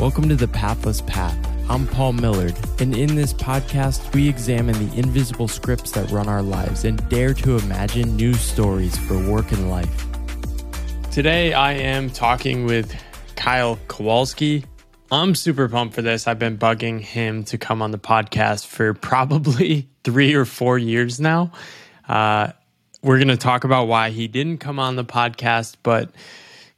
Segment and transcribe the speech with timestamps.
[0.00, 1.36] Welcome to the Pathless Path.
[1.68, 6.40] I'm Paul Millerd, and in this podcast, we examine the invisible scripts that run our
[6.40, 10.06] lives and dare to imagine new stories for work and life.
[11.10, 12.94] Today, I am talking with
[13.36, 14.64] Kyle Kowalski.
[15.12, 16.26] I'm super pumped for this.
[16.26, 21.20] I've been bugging him to come on the podcast for probably three or four years
[21.20, 21.52] now.
[22.08, 22.52] Uh,
[23.02, 26.08] we're going to talk about why he didn't come on the podcast, but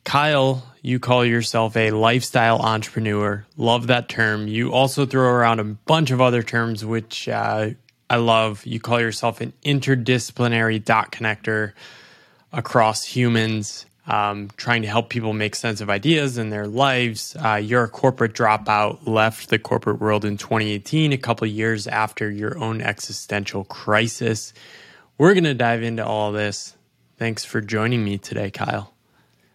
[0.05, 3.47] Kyle, you call yourself a lifestyle entrepreneur.
[3.57, 4.49] Love that term.
[4.49, 7.71] You also throw around a bunch of other terms, which uh,
[8.11, 8.67] I love.
[8.67, 11.73] You call yourself an interdisciplinary dot connector
[12.53, 17.37] across humans, um, trying to help people make sense of ideas in their lives.
[17.43, 22.29] Uh, you're a corporate dropout, left the corporate world in 2018, a couple years after
[22.29, 24.53] your own existential crisis.
[25.17, 26.77] We're going to dive into all this.
[27.19, 28.92] Thanks for joining me today, Kyle.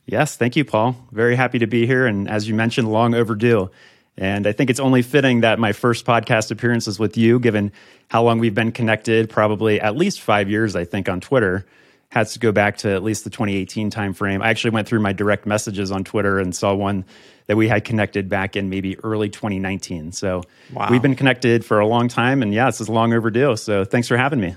[0.07, 0.95] Yes, thank you, Paul.
[1.11, 2.07] Very happy to be here.
[2.07, 3.69] And as you mentioned, long overdue.
[4.17, 7.73] And I think it's only fitting that my first podcast appearance is with you, given
[8.07, 11.65] how long we've been connected, probably at least five years, I think, on Twitter.
[12.09, 14.41] Has to go back to at least the 2018 timeframe.
[14.41, 17.03] I actually went through my direct messages on Twitter and saw one
[17.47, 20.13] that we had connected back in maybe early 2019.
[20.13, 20.87] So wow.
[20.89, 22.41] we've been connected for a long time.
[22.41, 23.57] And yeah, this is long overdue.
[23.57, 24.55] So thanks for having me.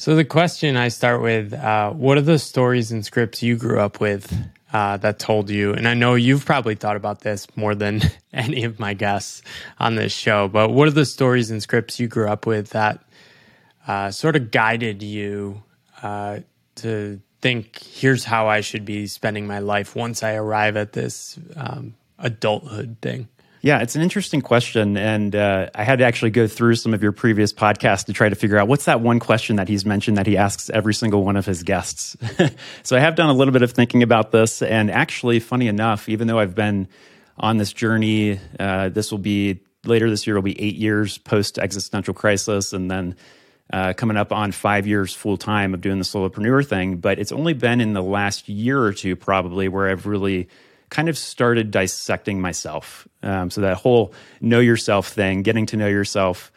[0.00, 3.78] So the question I start with: uh, What are the stories and scripts you grew
[3.78, 4.34] up with
[4.72, 5.74] uh, that told you?
[5.74, 8.00] And I know you've probably thought about this more than
[8.32, 9.42] any of my guests
[9.78, 10.48] on this show.
[10.48, 13.04] But what are the stories and scripts you grew up with that
[13.86, 15.62] uh, sort of guided you
[16.02, 16.38] uh,
[16.76, 21.38] to think, "Here's how I should be spending my life once I arrive at this
[21.56, 23.28] um, adulthood thing"?
[23.62, 24.96] Yeah, it's an interesting question.
[24.96, 28.28] And uh, I had to actually go through some of your previous podcasts to try
[28.28, 31.24] to figure out what's that one question that he's mentioned that he asks every single
[31.24, 32.16] one of his guests.
[32.82, 34.62] so I have done a little bit of thinking about this.
[34.62, 36.88] And actually, funny enough, even though I've been
[37.36, 41.58] on this journey, uh, this will be later this year, will be eight years post
[41.58, 42.72] existential crisis.
[42.72, 43.16] And then
[43.70, 46.96] uh, coming up on five years full time of doing the solopreneur thing.
[46.96, 50.48] But it's only been in the last year or two, probably, where I've really
[50.90, 53.08] kind of started dissecting myself.
[53.22, 56.52] Um, so that whole know yourself thing, getting to know yourself.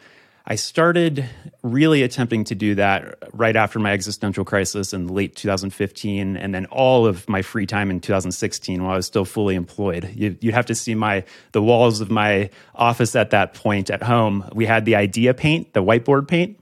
[0.46, 1.24] I started
[1.62, 6.66] really attempting to do that right after my existential crisis in late 2015, and then
[6.66, 10.10] all of my free time in 2016 while I was still fully employed.
[10.14, 14.02] You, would have to see my the walls of my office at that point at
[14.02, 14.46] home.
[14.52, 16.58] We had the idea paint, the whiteboard paint,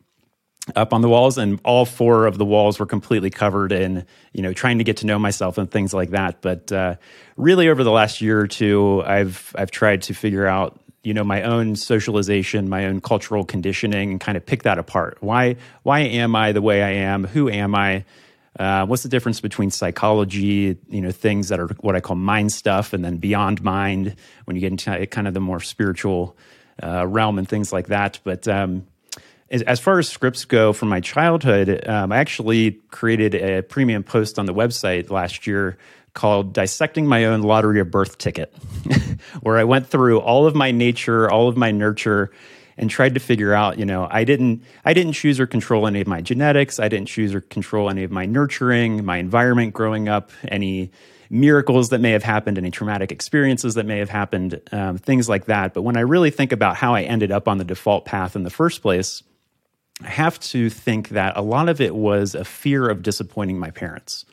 [0.77, 4.43] up on the walls and all four of the walls were completely covered in you
[4.43, 6.41] know trying to get to know myself and things like that.
[6.41, 6.97] But uh,
[7.37, 11.25] really over the last year or two i've i've tried to figure out you know
[11.25, 15.19] my own socialization my own cultural conditioning and kind of pick that apart.
[15.21, 17.25] Why why am i the way i am?
[17.25, 18.05] Who am i?
[18.59, 22.53] Uh, what's the difference between psychology you know things that are what i call mind
[22.53, 24.15] stuff and then beyond mind
[24.45, 26.37] when you get into kind of the more spiritual
[26.83, 28.21] uh, realm and things like that?
[28.25, 28.87] But um,
[29.53, 34.39] as far as scripts go from my childhood, um, I actually created a premium post
[34.39, 35.77] on the website last year
[36.15, 38.55] called Dissecting My Own Lottery of Birth Ticket,
[39.43, 42.31] where I went through all of my nature, all of my nurture,
[42.79, 46.01] and tried to figure out, you know, I didn't I didn't choose or control any
[46.01, 50.09] of my genetics, I didn't choose or control any of my nurturing, my environment growing
[50.09, 50.91] up, any
[51.29, 55.47] miracles that may have happened, any traumatic experiences that may have happened, um, things like
[55.47, 55.73] that.
[55.73, 58.43] But when I really think about how I ended up on the default path in
[58.43, 59.23] the first place,
[60.00, 63.70] I have to think that a lot of it was a fear of disappointing my
[63.70, 64.25] parents.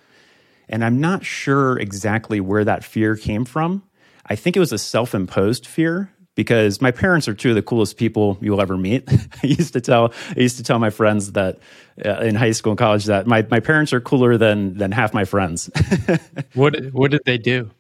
[0.68, 3.84] And I'm not sure exactly where that fear came from.
[4.26, 7.62] I think it was a self imposed fear because my parents are two of the
[7.62, 9.04] coolest people you'll ever meet.
[9.44, 11.60] I used to tell I used to tell my friends that
[12.06, 15.14] uh, in high school and college that my, my parents are cooler than than half
[15.14, 15.70] my friends.
[16.54, 17.72] what what did they do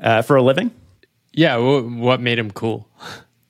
[0.00, 0.70] uh, for a living?
[1.32, 2.88] Yeah, what made them cool?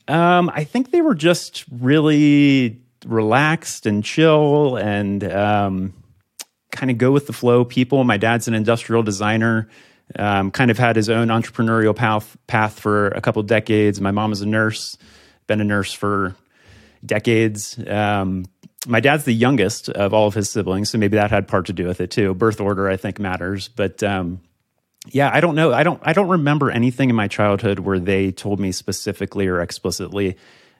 [0.07, 5.95] Um, I think they were just really relaxed and chill and um,
[6.73, 8.05] kind of go with the flow people.
[8.05, 9.69] My dad's an industrial designer,
[10.17, 14.01] um, kind of had his own entrepreneurial path, path for a couple decades.
[14.01, 14.97] My mom is a nurse,
[15.47, 16.35] been a nurse for
[17.05, 17.79] decades.
[17.87, 18.47] Um,
[18.87, 21.73] my dad's the youngest of all of his siblings, so maybe that had part to
[21.73, 22.35] do with it too.
[22.35, 24.41] Birth order, I think, matters, but um,
[25.07, 25.73] yeah, I don't know.
[25.73, 26.01] I don't.
[26.03, 30.37] I don't remember anything in my childhood where they told me specifically or explicitly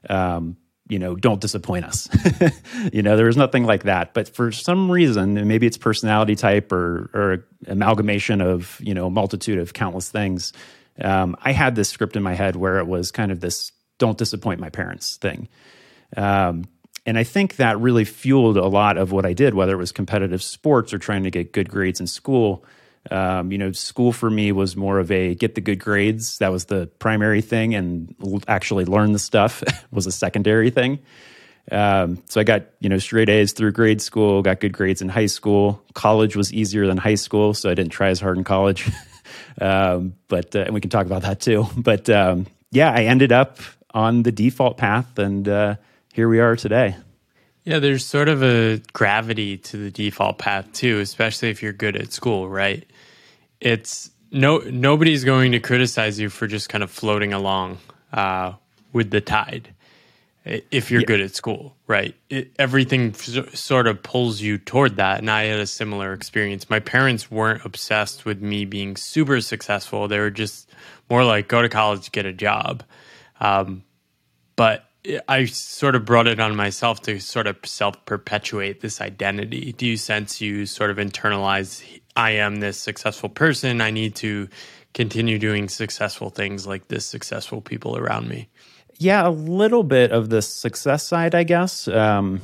[0.09, 0.57] um,
[0.91, 2.09] you know, don't disappoint us.
[2.93, 4.13] you know, there was nothing like that.
[4.13, 9.59] But for some reason, maybe it's personality type or, or amalgamation of, you know, multitude
[9.59, 10.53] of countless things.
[11.01, 14.19] Um, I had this script in my head where it was kind of this don't
[14.19, 15.49] disappoint my parents thing.
[16.17, 16.65] Um,
[17.07, 19.93] and I think that really fueled a lot of what I did, whether it was
[19.93, 22.65] competitive sports or trying to get good grades in school.
[23.11, 26.39] Um, you know, school for me was more of a get the good grades.
[26.39, 28.15] That was the primary thing, and
[28.47, 30.99] actually learn the stuff was a secondary thing.
[31.71, 35.09] Um, so I got you know straight A's through grade school, got good grades in
[35.09, 35.83] high school.
[35.95, 38.91] College was easier than high school, so I didn't try as hard in college.
[39.61, 41.67] um, but uh, and we can talk about that too.
[41.77, 43.59] But um, yeah, I ended up
[43.93, 45.77] on the default path, and uh,
[46.13, 46.97] here we are today.
[47.65, 51.97] Yeah, there's sort of a gravity to the default path too, especially if you're good
[51.97, 52.89] at school, right?
[53.61, 57.79] It's no nobody's going to criticize you for just kind of floating along
[58.13, 58.55] uh,
[58.93, 59.75] with the tide
[60.45, 61.07] if you're yeah.
[61.07, 62.15] good at school, right?
[62.31, 65.19] It, everything f- sort of pulls you toward that.
[65.19, 66.71] And I had a similar experience.
[66.71, 70.09] My parents weren't obsessed with me being super successful.
[70.09, 70.71] They were just
[71.11, 72.83] more like go to college, get a job.
[73.39, 73.85] Um,
[74.57, 74.85] but
[75.29, 79.73] I sort of brought it on myself to sort of self perpetuate this identity.
[79.73, 81.83] Do you sense you sort of internalize,
[82.17, 83.81] I am this successful person.
[83.81, 84.49] I need to
[84.93, 88.49] continue doing successful things like this successful people around me?
[88.99, 91.89] Yeah, a little bit of the success side, I guess.
[91.89, 92.43] Um,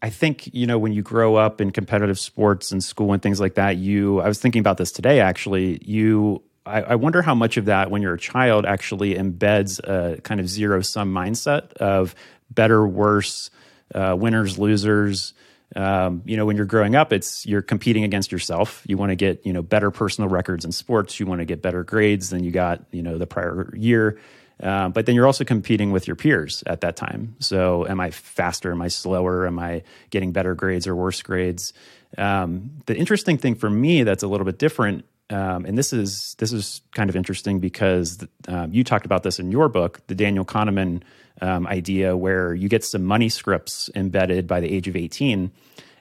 [0.00, 3.40] I think you know when you grow up in competitive sports and school and things
[3.40, 3.76] like that.
[3.76, 5.20] You, I was thinking about this today.
[5.20, 9.80] Actually, you, I, I wonder how much of that when you're a child actually embeds
[9.82, 12.14] a kind of zero sum mindset of
[12.50, 13.50] better, worse,
[13.94, 15.32] uh, winners, losers.
[15.76, 18.82] Um, you know, when you're growing up, it's you're competing against yourself.
[18.86, 21.20] You want to get you know better personal records in sports.
[21.20, 24.18] You want to get better grades than you got you know the prior year.
[24.62, 27.34] Uh, but then you're also competing with your peers at that time.
[27.38, 28.72] So, am I faster?
[28.72, 29.46] Am I slower?
[29.46, 31.72] Am I getting better grades or worse grades?
[32.18, 36.34] Um, the interesting thing for me that's a little bit different, um, and this is
[36.38, 40.14] this is kind of interesting because um, you talked about this in your book, the
[40.14, 41.02] Daniel Kahneman
[41.40, 45.50] um, idea, where you get some money scripts embedded by the age of 18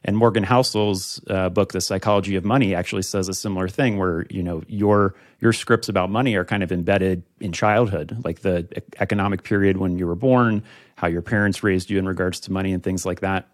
[0.04, 4.26] and Morgan Housel's uh, book, The Psychology of Money, actually says a similar thing, where
[4.30, 8.68] you know your your scripts about money are kind of embedded in childhood, like the
[9.00, 10.64] economic period when you were born,
[10.96, 13.48] how your parents raised you in regards to money and things like that.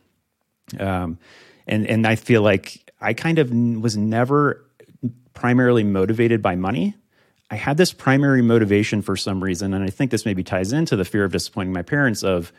[0.79, 1.17] Um,
[1.67, 3.51] and and I feel like I kind of
[3.81, 4.64] was never
[5.33, 6.95] primarily motivated by money.
[7.49, 10.95] I had this primary motivation for some reason, and I think this maybe ties into
[10.95, 12.51] the fear of disappointing my parents of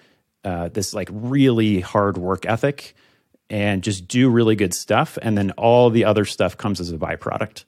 [0.44, 2.94] uh, this like really hard work ethic
[3.50, 5.18] and just do really good stuff.
[5.20, 7.64] And then all the other stuff comes as a byproduct.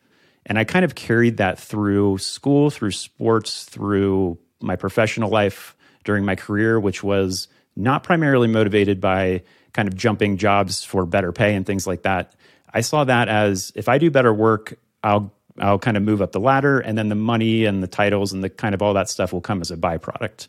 [0.47, 6.25] And I kind of carried that through school, through sports, through my professional life during
[6.25, 9.43] my career, which was not primarily motivated by
[9.73, 12.35] kind of jumping jobs for better pay and things like that.
[12.73, 16.33] I saw that as if I do better work, I'll I'll kind of move up
[16.33, 19.09] the ladder, and then the money and the titles and the kind of all that
[19.09, 20.49] stuff will come as a byproduct.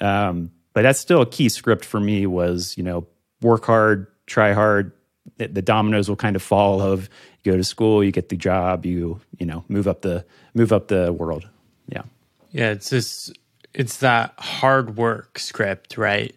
[0.00, 3.06] Um, but that's still a key script for me was you know
[3.40, 4.92] work hard, try hard,
[5.36, 7.08] the dominoes will kind of fall of
[7.42, 10.24] you go to school, you get the job, you you know move up the
[10.54, 11.48] move up the world.
[11.88, 12.02] Yeah,
[12.50, 12.70] yeah.
[12.70, 13.36] It's just
[13.74, 16.34] it's that hard work script, right?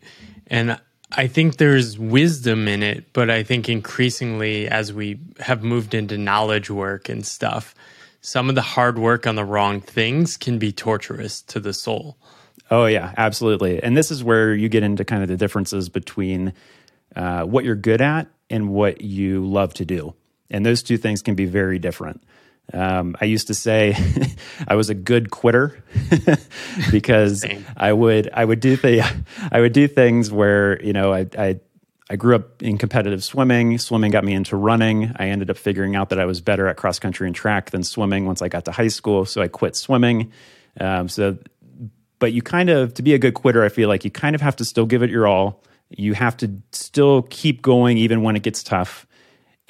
[0.47, 0.79] And
[1.13, 6.17] I think there's wisdom in it, but I think increasingly as we have moved into
[6.17, 7.75] knowledge work and stuff,
[8.21, 12.17] some of the hard work on the wrong things can be torturous to the soul.
[12.69, 13.83] Oh yeah, absolutely.
[13.83, 16.53] And this is where you get into kind of the differences between
[17.15, 20.13] uh, what you're good at and what you love to do.
[20.49, 22.23] And those two things can be very different.
[22.73, 23.95] Um, I used to say
[24.67, 25.83] I was a good quitter
[26.91, 27.65] because Same.
[27.75, 29.01] I would I would do the
[29.51, 31.59] I would do things where you know I, I
[32.09, 33.77] I grew up in competitive swimming.
[33.77, 35.13] Swimming got me into running.
[35.15, 37.83] I ended up figuring out that I was better at cross country and track than
[37.83, 39.23] swimming once I got to high school.
[39.23, 40.33] So I quit swimming.
[40.77, 41.37] Um, so,
[42.19, 44.41] but you kind of to be a good quitter, I feel like you kind of
[44.41, 45.63] have to still give it your all.
[45.89, 49.07] You have to still keep going even when it gets tough.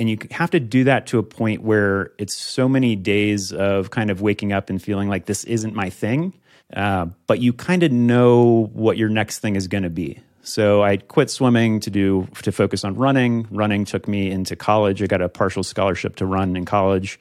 [0.02, 3.92] And you have to do that to a point where it's so many days of
[3.92, 6.34] kind of waking up and feeling like this isn't my thing.
[6.76, 10.20] Uh, but you kind of know what your next thing is going to be.
[10.42, 13.46] So I quit swimming to do to focus on running.
[13.52, 15.04] Running took me into college.
[15.04, 17.20] I got a partial scholarship to run in college.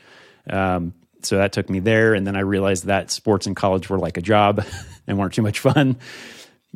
[0.49, 3.99] Um, so that took me there, and then I realized that sports in college were
[3.99, 4.65] like a job
[5.07, 5.99] and weren't too much fun.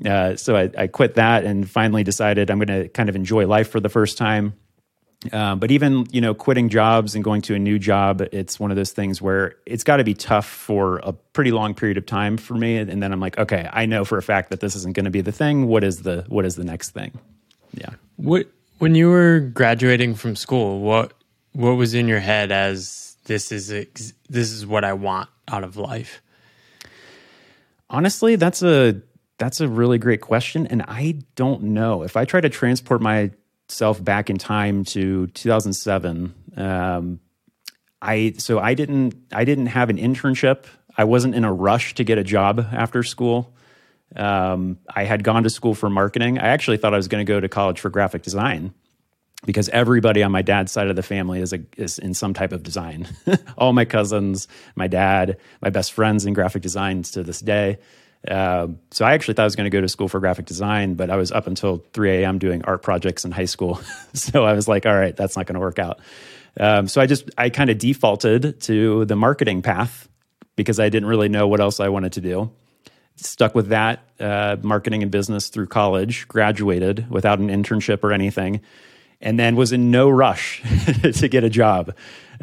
[0.05, 3.47] Uh, so I, I, quit that and finally decided I'm going to kind of enjoy
[3.47, 4.53] life for the first time.
[5.33, 8.71] Uh, but even you know, quitting jobs and going to a new job, it's one
[8.71, 12.05] of those things where it's got to be tough for a pretty long period of
[12.05, 12.77] time for me.
[12.77, 15.11] And then I'm like, okay, I know for a fact that this isn't going to
[15.11, 15.67] be the thing.
[15.67, 17.19] What is the what is the next thing?
[17.73, 17.91] Yeah.
[18.17, 18.47] What
[18.79, 21.13] when you were graduating from school, what
[21.53, 25.77] what was in your head as this is this is what I want out of
[25.77, 26.21] life?
[27.89, 29.01] Honestly, that's a
[29.39, 30.67] that's a really great question.
[30.67, 32.03] And I don't know.
[32.03, 33.01] If I try to transport
[33.75, 37.19] myself back in time to 2007, um,
[38.01, 40.67] I so I didn't I didn't have an internship.
[40.97, 43.53] I wasn't in a rush to get a job after school.
[44.15, 46.39] Um, I had gone to school for marketing.
[46.39, 48.73] I actually thought I was going to go to college for graphic design
[49.45, 52.53] because everybody on my dad's side of the family is a, is in some type
[52.53, 53.09] of design.
[53.59, 57.79] All my cousins, my dad, my best friends in graphic designs to this day.
[58.27, 60.95] Uh, so I actually thought I was going to go to school for graphic design,
[60.95, 62.39] but I was up until 3 a.m.
[62.39, 63.81] doing art projects in high school.
[64.15, 66.01] so I was like, all right, that's not going to work out.
[66.59, 70.09] Um, so I just I kind of defaulted to the marketing path
[70.57, 72.51] because I didn't really know what else I wanted to do.
[73.17, 78.61] Stuck with that uh, marketing and business through college, graduated without an internship or anything,
[79.21, 80.63] and then was in no rush
[81.03, 81.95] to get a job.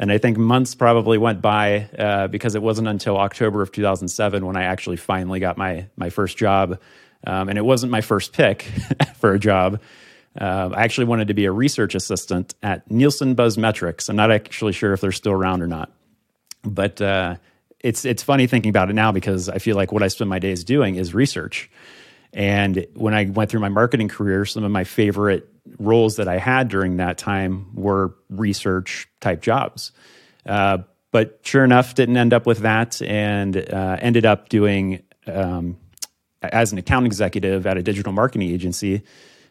[0.02, 4.44] And I think months probably went by uh, because it wasn't until October of 2007
[4.44, 6.80] when I actually finally got my my first job.
[7.24, 8.62] Um, and it wasn't my first pick
[9.18, 9.80] for a job.
[10.36, 14.08] Uh, I actually wanted to be a research assistant at Nielsen Buzzmetrics.
[14.08, 15.92] I'm not actually sure if they're still around or not,
[16.64, 17.36] but uh,
[17.78, 20.40] it's it's funny thinking about it now because I feel like what I spend my
[20.40, 21.70] days doing is research.
[22.32, 25.48] And when I went through my marketing career, some of my favorite
[25.78, 29.92] roles that I had during that time were research type jobs.
[30.46, 30.78] Uh,
[31.10, 35.76] but sure enough, didn't end up with that, and uh, ended up doing um,
[36.40, 39.02] as an account executive at a digital marketing agency,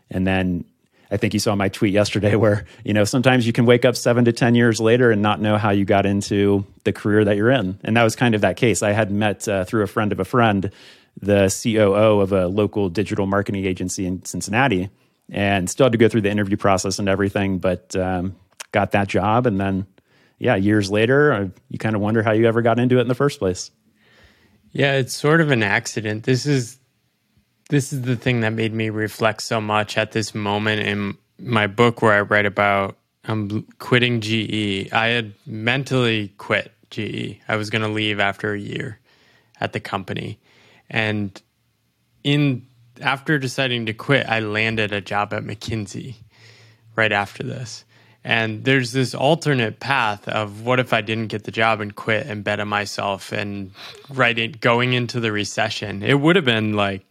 [0.10, 0.66] and then
[1.12, 3.96] I think you saw my tweet yesterday where, you know, sometimes you can wake up
[3.96, 7.36] seven to 10 years later and not know how you got into the career that
[7.36, 7.78] you're in.
[7.84, 8.82] And that was kind of that case.
[8.82, 10.72] I had met uh, through a friend of a friend
[11.20, 14.90] the COO of a local digital marketing agency in Cincinnati
[15.30, 18.36] and still had to go through the interview process and everything, but um,
[18.72, 19.48] got that job.
[19.48, 19.88] And then,
[20.40, 23.16] yeah, years later, you kind of wonder how you ever got into it in the
[23.16, 23.72] first place.
[24.72, 26.24] Yeah, it's sort of an accident.
[26.24, 26.78] This is
[27.70, 31.68] this is the thing that made me reflect so much at this moment in my
[31.68, 34.92] book where I write about um, quitting GE.
[34.92, 37.40] I had mentally quit GE.
[37.48, 39.00] I was going to leave after a year
[39.62, 40.38] at the company.
[40.92, 41.42] And
[42.24, 42.68] in
[43.02, 46.16] after deciding to quit, I landed a job at McKinsey
[46.96, 47.84] right after this.
[48.24, 52.28] And there's this alternate path of what if I didn't get the job and quit
[52.28, 53.72] and bet on myself and
[54.10, 56.04] right in, going into the recession.
[56.04, 57.04] It would have been like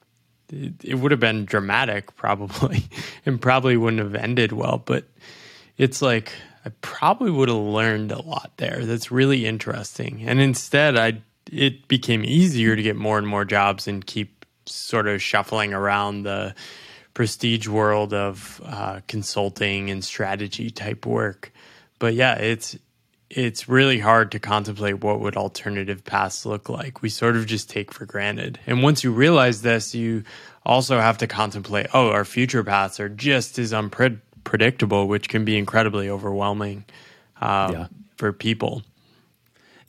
[0.52, 2.84] it, it would have been dramatic probably
[3.26, 5.04] and probably wouldn't have ended well but
[5.78, 6.32] it's like
[6.64, 11.20] i probably would have learned a lot there that's really interesting and instead i
[11.52, 16.23] it became easier to get more and more jobs and keep sort of shuffling around
[16.23, 16.54] the
[17.14, 21.52] prestige world of uh, consulting and strategy type work
[21.99, 22.76] but yeah it's
[23.30, 27.00] it's really hard to contemplate what would alternative paths look like.
[27.00, 28.59] We sort of just take for granted.
[28.66, 30.25] And once you realize this, you
[30.66, 35.57] also have to contemplate, oh, our future paths are just as unpredictable, which can be
[35.57, 36.85] incredibly overwhelming
[37.40, 37.87] uh, yeah.
[38.16, 38.83] for people.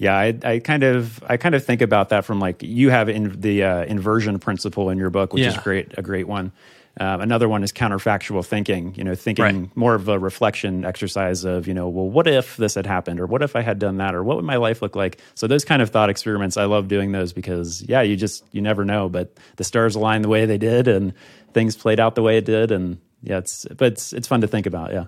[0.02, 3.08] Yeah, I, I, kind of I kind of think about that from like you have
[3.08, 5.50] in the uh, inversion principle in your book, which yeah.
[5.50, 6.54] is great, a great one.
[7.00, 9.78] Um, another one is counterfactual thinking, you know, thinking right.
[9.78, 13.28] more of a reflection exercise of, you know, well, what if this had happened or
[13.28, 15.20] what if I had done that or what would my life look like?
[15.36, 18.64] So those kind of thought experiments, I love doing those because, yeah, you just, you
[18.64, 21.14] never know, but the stars aligned the way they did and
[21.54, 22.72] things played out the way it did.
[22.72, 24.92] And yeah, it's, but it's, it's fun to think about.
[24.94, 25.06] Yeah.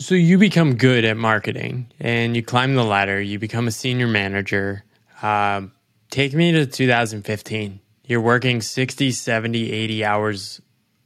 [0.00, 4.06] So you become good at marketing and you climb the ladder, you become a senior
[4.06, 4.82] manager.
[5.20, 5.72] Um,
[6.08, 7.80] take me to 2015.
[8.06, 10.62] You're working 60, 70, 80 hours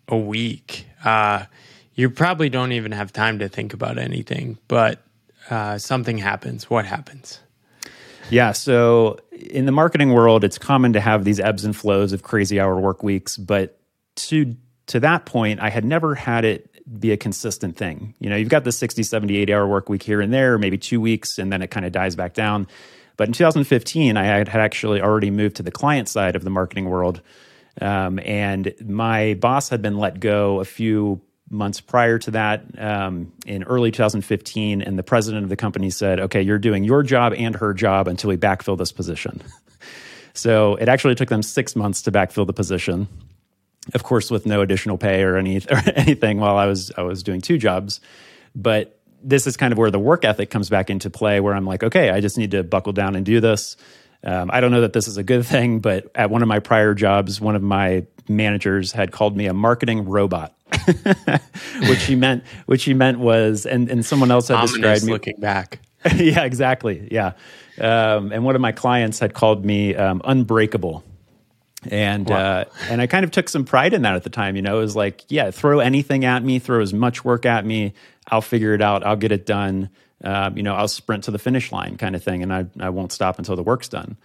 [0.07, 0.87] a week.
[1.05, 1.47] Uh,
[1.95, 5.03] you probably don't even have time to think about anything, but
[5.51, 6.71] uh, something happens.
[6.71, 7.41] What happens?
[8.31, 8.53] Yeah.
[8.53, 12.61] So in the marketing world, it's common to have these ebbs and flows of crazy
[12.61, 13.39] hour work weeks.
[13.39, 13.77] But
[14.17, 14.55] to
[14.87, 18.15] to that point, I had never had it be a consistent thing.
[18.19, 20.79] You know, you've got the 60, 70, 80 hour work week here and there, maybe
[20.79, 22.67] two weeks, and then it kind of dies back down.
[23.17, 26.91] But in 2015, I had actually already moved to the client side of the marketing
[26.91, 27.23] world
[27.81, 33.33] um, and my boss had been let go a few months prior to that um,
[33.47, 34.83] in early 2015.
[34.83, 38.09] And the president of the company said, okay, you're doing your job and her job
[38.09, 39.43] until we backfill this position.
[40.35, 43.09] so it actually took them six months to backfill the position.
[43.93, 47.23] Of course, with no additional pay or, any, or anything while I was, I was
[47.23, 48.01] doing two jobs.
[48.55, 51.67] But this is kind of where the work ethic comes back into play, where I'm
[51.67, 53.77] like, okay, I just need to buckle down and do this.
[54.23, 56.59] Um, I don't know that this is a good thing, but at one of my
[56.59, 60.55] prior jobs, one of my managers had called me a marketing robot,
[61.89, 65.13] which he meant, which he meant was, and, and someone else had Ominous described me
[65.13, 65.81] looking back.
[66.17, 67.09] yeah, exactly.
[67.11, 67.33] Yeah.
[67.79, 71.05] Um, and one of my clients had called me um, unbreakable.
[71.91, 72.37] And wow.
[72.37, 74.57] uh, and I kind of took some pride in that at the time.
[74.57, 77.65] You know, it was like, yeah, throw anything at me, throw as much work at
[77.65, 77.95] me,
[78.29, 79.91] I'll figure it out, I'll get it done.
[80.23, 82.89] Um, you know, I'll sprint to the finish line kind of thing, and I, I
[82.89, 84.17] won't stop until the work's done.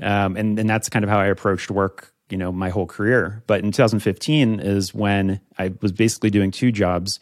[0.00, 3.42] Um, and, and that's kind of how I approached work, you know, my whole career.
[3.46, 7.18] But in 2015 is when I was basically doing two jobs.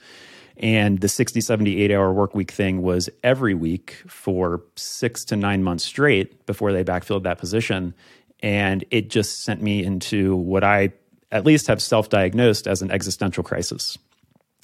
[0.57, 5.37] And the 60, 70, eight hour work week thing was every week for six to
[5.37, 7.95] nine months straight before they backfilled that position.
[8.42, 10.92] And it just sent me into what I
[11.30, 13.99] at least have self diagnosed as an existential crisis.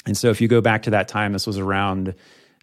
[0.07, 2.15] And so if you go back to that time, this was around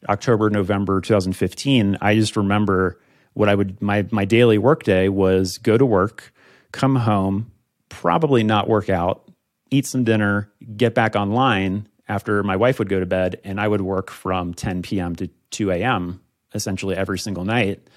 [0.09, 2.99] October, November 2015, I just remember
[3.33, 6.33] what I would my my daily workday was go to work,
[6.71, 7.51] come home,
[7.89, 9.29] probably not work out,
[9.71, 13.67] eat some dinner, get back online after my wife would go to bed, and I
[13.67, 15.15] would work from 10 p.m.
[15.15, 16.21] to 2 a.m.
[16.53, 17.87] essentially every single night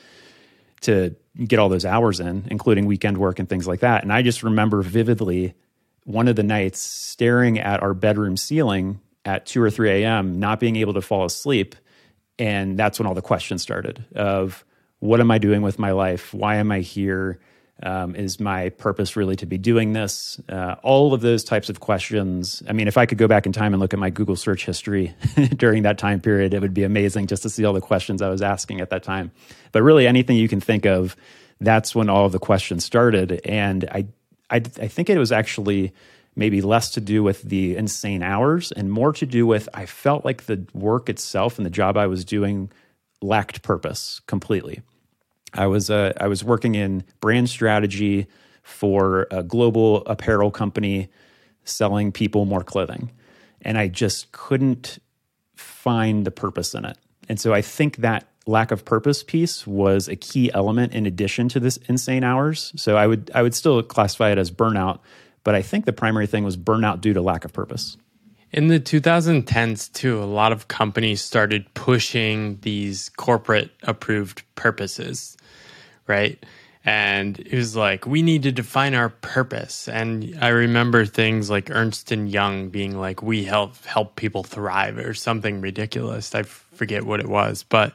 [0.83, 1.14] to
[1.45, 4.02] get all those hours in, including weekend work and things like that.
[4.02, 5.54] And I just remember vividly
[6.04, 10.61] one of the nights staring at our bedroom ceiling at 2 or 3 a.m., not
[10.61, 11.75] being able to fall asleep.
[12.38, 14.64] And that's when all the questions started of
[15.00, 16.33] what am I doing with my life?
[16.33, 17.40] Why am I here?
[17.83, 20.40] Um, is my purpose really to be doing this?
[20.49, 22.62] Uh, all of those types of questions.
[22.66, 24.64] I mean, if I could go back in time and look at my Google search
[24.64, 25.14] history
[25.56, 28.30] during that time period, it would be amazing just to see all the questions I
[28.30, 29.30] was asking at that time.
[29.73, 31.16] But really, anything you can think of,
[31.61, 33.40] that's when all of the questions started.
[33.45, 34.06] And I,
[34.49, 35.92] I, I think it was actually
[36.35, 40.25] maybe less to do with the insane hours and more to do with I felt
[40.25, 42.71] like the work itself and the job I was doing
[43.23, 44.83] lacked purpose completely.
[45.57, 48.27] I was uh, I was working in brand strategy
[48.63, 51.09] for a global apparel company
[51.65, 53.11] selling people more clothing,
[53.63, 54.99] and I just couldn't
[55.55, 56.99] find the purpose in it.
[57.29, 61.49] And so I think that lack of purpose piece was a key element in addition
[61.49, 62.73] to this insane hours.
[62.77, 65.01] So I would I would still classify it as burnout,
[65.45, 67.97] but I think the primary thing was burnout due to lack of purpose.
[68.53, 75.36] In the 2010s, too, a lot of companies started pushing these corporate approved purposes,
[76.07, 76.43] right?
[76.85, 79.89] And it was like, we need to define our purpose.
[79.89, 84.97] And I remember things like Ernst and Young being like, we help help people thrive
[84.97, 86.33] or something ridiculous.
[86.33, 87.64] I forget what it was.
[87.64, 87.92] But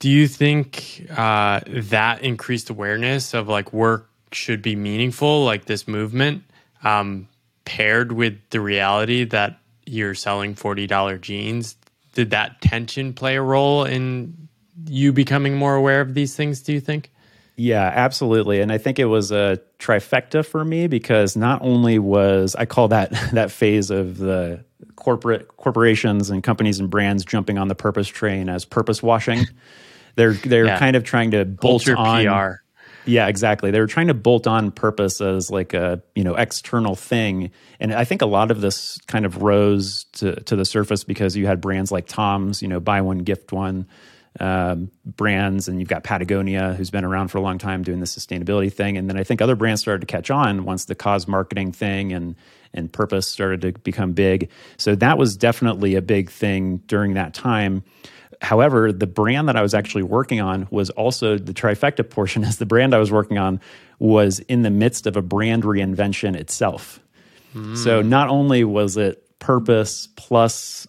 [0.00, 5.88] do you think uh, that increased awareness of like work should be meaningful, like this
[5.88, 6.44] movement?
[6.82, 7.28] Um,
[7.64, 11.76] paired with the reality that you're selling $40 jeans,
[12.12, 14.48] did that tension play a role in
[14.86, 17.10] you becoming more aware of these things, do you think?
[17.56, 18.60] Yeah, absolutely.
[18.60, 22.88] And I think it was a trifecta for me because not only was I call
[22.88, 24.64] that that phase of the
[24.96, 29.46] corporate corporations and companies and brands jumping on the purpose train as purpose washing.
[30.16, 30.78] they're they're yeah.
[30.78, 32.60] kind of trying to bolt Culture on PR.
[33.06, 33.70] Yeah, exactly.
[33.70, 37.92] They were trying to bolt on purpose as like a you know external thing, and
[37.92, 41.46] I think a lot of this kind of rose to to the surface because you
[41.46, 43.86] had brands like Tom's, you know, buy one gift one
[44.40, 48.06] um, brands, and you've got Patagonia, who's been around for a long time doing the
[48.06, 51.28] sustainability thing, and then I think other brands started to catch on once the cause
[51.28, 52.34] marketing thing and
[52.72, 54.50] and purpose started to become big.
[54.78, 57.84] So that was definitely a big thing during that time.
[58.42, 62.58] However, the brand that I was actually working on was also the trifecta portion, as
[62.58, 63.60] the brand I was working on
[64.00, 67.00] was in the midst of a brand reinvention itself.
[67.54, 67.76] Mm.
[67.76, 70.88] So not only was it purpose plus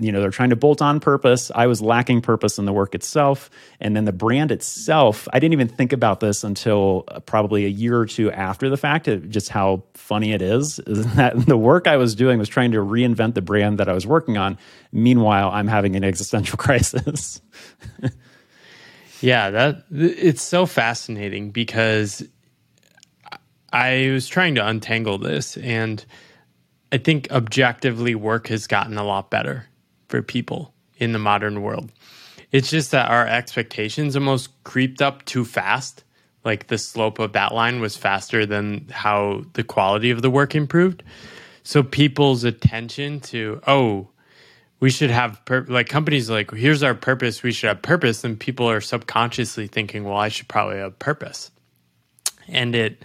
[0.00, 1.50] you know they're trying to bolt on purpose.
[1.54, 3.50] I was lacking purpose in the work itself.
[3.80, 7.68] And then the brand itself i didn't even think about this until uh, probably a
[7.68, 11.86] year or two after the fact just how funny it is is that the work
[11.86, 14.56] i was doing was trying to reinvent the brand that i was working on.
[14.92, 17.40] Meanwhile i'm having an existential crisis.
[19.20, 22.26] Yeah that it's so fascinating because
[23.72, 26.04] i was trying to untangle this and
[26.92, 29.66] I think objectively work has gotten a lot better
[30.12, 31.90] for people in the modern world.
[32.50, 36.04] It's just that our expectations almost creeped up too fast.
[36.44, 40.54] Like the slope of that line was faster than how the quality of the work
[40.54, 41.02] improved.
[41.62, 44.10] So people's attention to, oh,
[44.80, 48.38] we should have pur- like companies like here's our purpose we should have purpose and
[48.38, 51.52] people are subconsciously thinking well i should probably have purpose
[52.48, 53.04] and it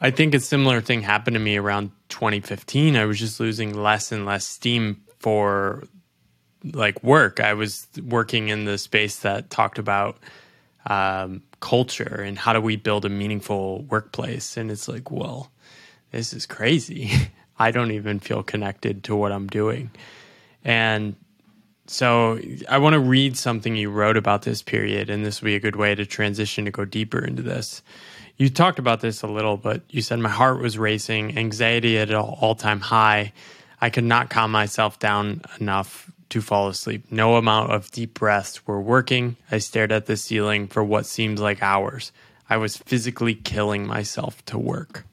[0.00, 4.12] i think a similar thing happened to me around 2015 i was just losing less
[4.12, 5.82] and less steam for
[6.64, 7.40] like work.
[7.40, 10.18] I was working in the space that talked about
[10.86, 14.56] um, culture and how do we build a meaningful workplace.
[14.56, 15.50] And it's like, well,
[16.12, 17.10] this is crazy.
[17.58, 19.90] I don't even feel connected to what I'm doing.
[20.64, 21.16] And
[21.86, 25.54] so I want to read something you wrote about this period, and this will be
[25.54, 27.82] a good way to transition to go deeper into this.
[28.36, 32.10] You talked about this a little, but you said my heart was racing, anxiety at
[32.10, 33.32] an all time high.
[33.80, 37.10] I could not calm myself down enough to fall asleep.
[37.10, 39.36] No amount of deep breaths were working.
[39.50, 42.12] I stared at the ceiling for what seemed like hours.
[42.50, 45.04] I was physically killing myself to work.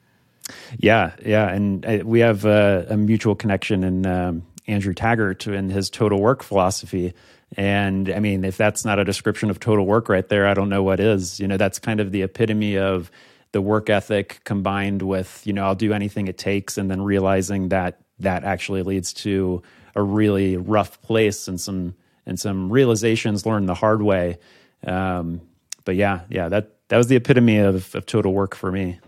[0.77, 5.71] Yeah, yeah, and uh, we have uh, a mutual connection in um, Andrew Taggart and
[5.71, 7.13] his total work philosophy.
[7.57, 10.69] And I mean, if that's not a description of total work right there, I don't
[10.69, 11.39] know what is.
[11.39, 13.09] You know, that's kind of the epitome of
[13.53, 17.69] the work ethic combined with, you know, I'll do anything it takes, and then realizing
[17.69, 19.61] that that actually leads to
[19.95, 24.37] a really rough place and some and some realizations learned the hard way.
[24.85, 25.41] Um,
[25.83, 28.99] but yeah, yeah, that that was the epitome of, of total work for me.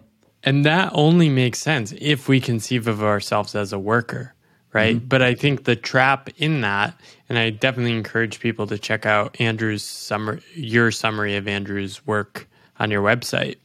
[0.43, 4.34] And that only makes sense if we conceive of ourselves as a worker,
[4.71, 4.95] right?
[4.95, 5.08] Mm-hmm.
[5.08, 9.39] But I think the trap in that, and I definitely encourage people to check out
[9.41, 12.47] Andrew's summary, your summary of Andrew's work
[12.80, 13.58] on your website.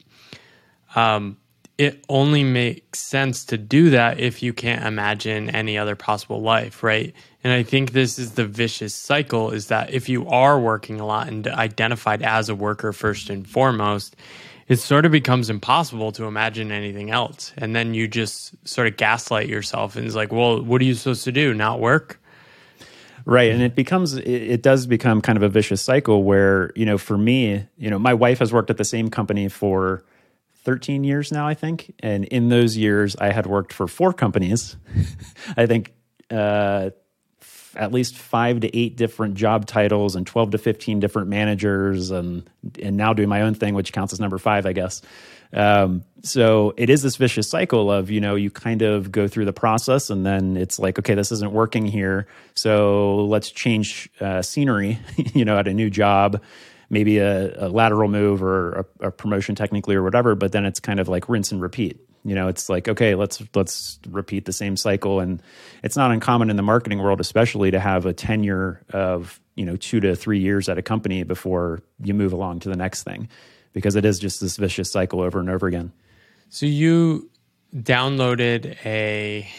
[0.95, 1.37] Um,
[1.77, 6.83] it only makes sense to do that if you can't imagine any other possible life,
[6.83, 7.13] right?
[7.43, 11.05] And I think this is the vicious cycle is that if you are working a
[11.05, 14.15] lot and identified as a worker first and foremost,
[14.67, 17.51] it sort of becomes impossible to imagine anything else.
[17.57, 20.93] And then you just sort of gaslight yourself and it's like, well, what are you
[20.93, 21.53] supposed to do?
[21.53, 22.19] Not work?
[23.25, 23.51] Right.
[23.51, 27.17] And it becomes, it, does become kind of a vicious cycle where, you know, for
[27.17, 30.03] me, you know, my wife has worked at the same company for
[30.63, 31.93] 13 years now, I think.
[31.99, 34.75] And in those years, I had worked for four companies.
[35.57, 35.93] I think
[36.31, 36.91] uh,
[37.75, 42.49] at least five to eight different job titles and 12 to 15 different managers, and,
[42.81, 45.01] and now doing my own thing, which counts as number five, I guess.
[45.51, 49.45] Um, so it is this vicious cycle of, you know, you kind of go through
[49.45, 52.25] the process and then it's like, okay, this isn't working here.
[52.55, 54.99] So let's change uh, scenery,
[55.33, 56.41] you know, at a new job
[56.89, 60.79] maybe a, a lateral move or a, a, promotion technically or whatever but then it's
[60.79, 61.99] kind of like rinse and repeat.
[62.25, 65.19] You know it's like okay let's let's repeat the same cycle.
[65.19, 65.41] And
[65.83, 69.75] it's not uncommon in the marketing world especially to have a tenure of you know
[69.75, 73.29] two to three years at a company before you move along to the next thing
[73.73, 75.91] because it is just this vicious cycle over and over again.
[76.49, 77.29] So you
[77.75, 79.49] downloaded a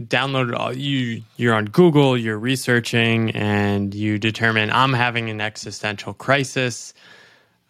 [0.00, 6.14] downloaded all you you're on Google, you're researching, and you determine I'm having an existential
[6.14, 6.94] crisis.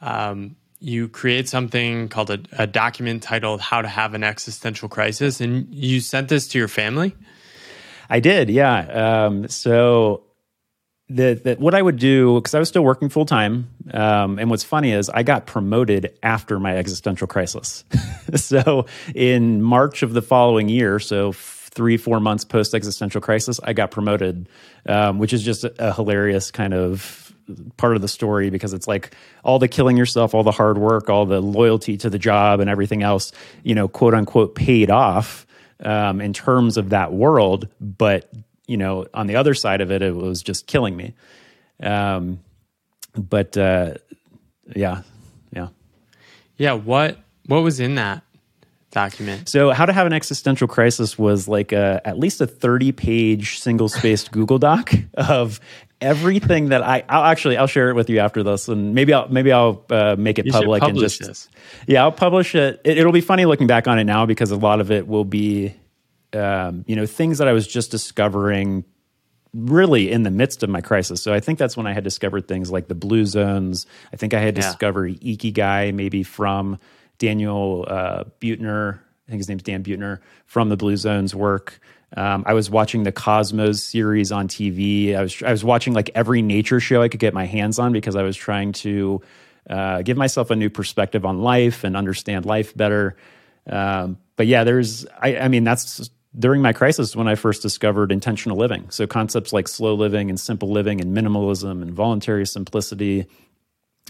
[0.00, 5.40] Um, you create something called a, a, document titled "How to Have an Existential Crisis,"
[5.40, 7.14] and you sent this to your family.
[8.10, 9.24] I did, yeah.
[9.26, 10.24] Um, so
[11.08, 14.64] the, what I would do because I was still working full time, um, and what's
[14.64, 17.84] funny is I got promoted after my existential crisis.
[18.34, 21.32] so in March of the following year, so
[21.72, 24.48] three, four months post existential crisis, I got promoted,
[24.86, 27.34] um, which is just a, hilarious kind of
[27.76, 31.10] part of the story because it's like all the killing yourself, all the hard work,
[31.10, 33.32] all the loyalty to the job, and everything else,
[33.62, 35.46] you know, quote unquote, paid off
[35.82, 37.68] um, in terms of that world.
[37.80, 38.30] But
[38.66, 41.14] you know, on the other side of it, it was just killing me.
[41.82, 42.40] Um,
[43.16, 43.94] but uh,
[44.76, 45.02] yeah,
[45.52, 45.68] yeah,
[46.56, 46.74] yeah.
[46.74, 48.22] What what was in that?
[48.92, 49.48] Document.
[49.48, 53.58] So, How to Have an Existential Crisis was like a, at least a 30 page
[53.58, 55.60] single spaced Google Doc of
[56.00, 59.28] everything that I I'll actually I'll share it with you after this and maybe I'll
[59.28, 61.48] maybe I'll uh, make it you public and just this.
[61.86, 62.80] yeah I'll publish it.
[62.84, 63.04] it.
[63.04, 65.74] will be funny looking back on it now because a lot of it will be
[66.32, 68.84] um, you know things that I was just discovering
[69.54, 71.22] really in the midst of my crisis.
[71.22, 73.86] So I think that's when I had discovered things like the blue zones.
[74.12, 74.62] I think I had yeah.
[74.62, 76.78] discovered Ikigai maybe from
[77.18, 81.80] Daniel uh, Buettner, I think his name's Dan Buettner, from the Blue Zones work.
[82.16, 85.16] Um, I was watching the Cosmos series on TV.
[85.16, 87.92] I was I was watching like every nature show I could get my hands on
[87.92, 89.22] because I was trying to
[89.68, 93.16] uh, give myself a new perspective on life and understand life better.
[93.66, 98.12] Um, but yeah, there's I, I mean that's during my crisis when I first discovered
[98.12, 98.90] intentional living.
[98.90, 103.26] So concepts like slow living and simple living and minimalism and voluntary simplicity,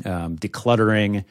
[0.05, 1.25] um, decluttering,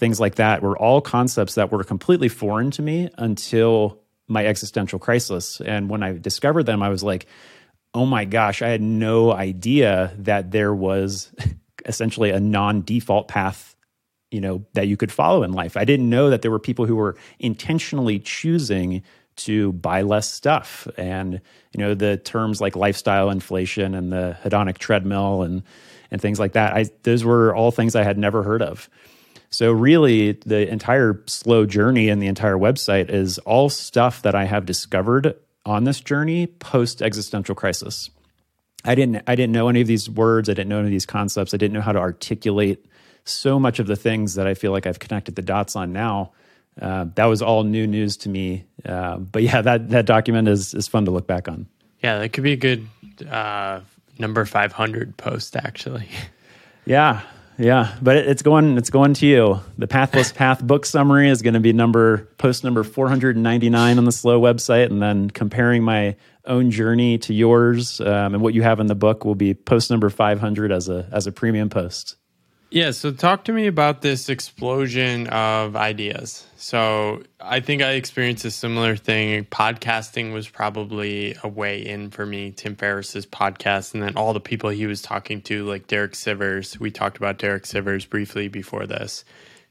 [0.00, 4.98] things like that were all concepts that were completely foreign to me until my existential
[4.98, 5.60] crisis.
[5.60, 7.26] And when I discovered them, I was like,
[7.94, 11.30] oh my gosh, I had no idea that there was
[11.86, 13.76] essentially a non default path
[14.30, 15.76] you know that you could follow in life.
[15.76, 19.02] I didn't know that there were people who were intentionally choosing
[19.38, 20.86] to buy less stuff.
[20.96, 21.40] And
[21.72, 25.62] you know the terms like lifestyle inflation and the hedonic treadmill and
[26.10, 28.88] and things like that i those were all things i had never heard of
[29.52, 34.44] so, really, the entire slow journey and the entire website is all stuff that I
[34.44, 35.34] have discovered
[35.66, 38.10] on this journey post existential crisis.
[38.84, 41.06] I didn't I didn't know any of these words, I didn't know any of these
[41.06, 42.86] concepts, I didn't know how to articulate
[43.24, 46.32] so much of the things that I feel like I've connected the dots on now.
[46.80, 48.64] Uh, that was all new news to me.
[48.84, 51.66] Uh, but yeah, that that document is is fun to look back on.
[52.04, 52.86] Yeah, that could be a good
[53.28, 53.80] uh,
[54.16, 56.08] number 500 post actually.
[56.86, 57.20] Yeah,
[57.60, 59.60] yeah, but it, it's going it's going to you.
[59.76, 64.10] The Pathless Path book summary is going to be number post number 499 on the
[64.10, 68.80] Sloww website, and then comparing my own journey to yours um, and what you have
[68.80, 72.16] in the book will be post number 500 as a as a premium post.
[72.72, 76.46] Yeah, so talk to me about this explosion of ideas.
[76.56, 79.44] So I think I experienced a similar thing.
[79.46, 82.52] Podcasting was probably a way in for me.
[82.52, 86.78] Tim Ferriss's podcast, and then all the people he was talking to, like Derek Sivers.
[86.78, 89.24] We talked about Derek Sivers briefly before this.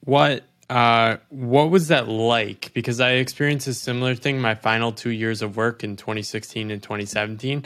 [0.04, 2.72] What uh, what was that like?
[2.74, 6.84] Because I experienced a similar thing my final two years of work in 2016 and
[6.84, 7.64] 2017.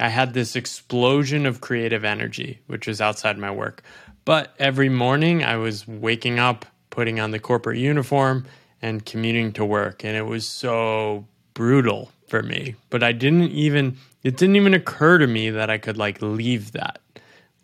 [0.00, 3.82] I had this explosion of creative energy, which was outside my work.
[4.24, 8.46] But every morning I was waking up, putting on the corporate uniform,
[8.80, 10.04] and commuting to work.
[10.04, 12.74] And it was so brutal for me.
[12.90, 16.72] But I didn't even, it didn't even occur to me that I could like leave
[16.72, 17.00] that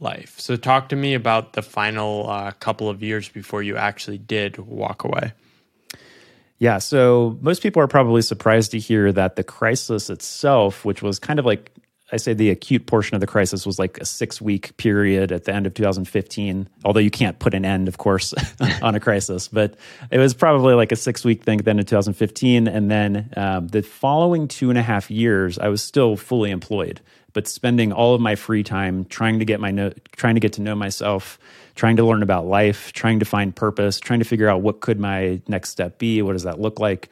[0.01, 0.38] life.
[0.40, 4.59] So talk to me about the final uh, couple of years before you actually did
[4.59, 5.33] walk away.
[6.59, 11.18] Yeah, so most people are probably surprised to hear that the crisis itself, which was
[11.18, 11.70] kind of like
[12.12, 15.44] I say the acute portion of the crisis was like a six week period at
[15.44, 16.68] the end of 2015.
[16.85, 18.35] Although you can't put an end, of course,
[18.83, 19.75] on a crisis, but
[20.11, 22.68] it was probably like a six week thing then in 2015.
[22.68, 27.01] And then um, the following two and a half years, I was still fully employed,
[27.33, 30.55] but spending all of my free time trying to get my no- trying to get
[30.55, 31.38] to know myself,
[31.75, 34.99] trying to learn about life, trying to find purpose, trying to figure out what could
[34.99, 37.11] my next step be, what does that look like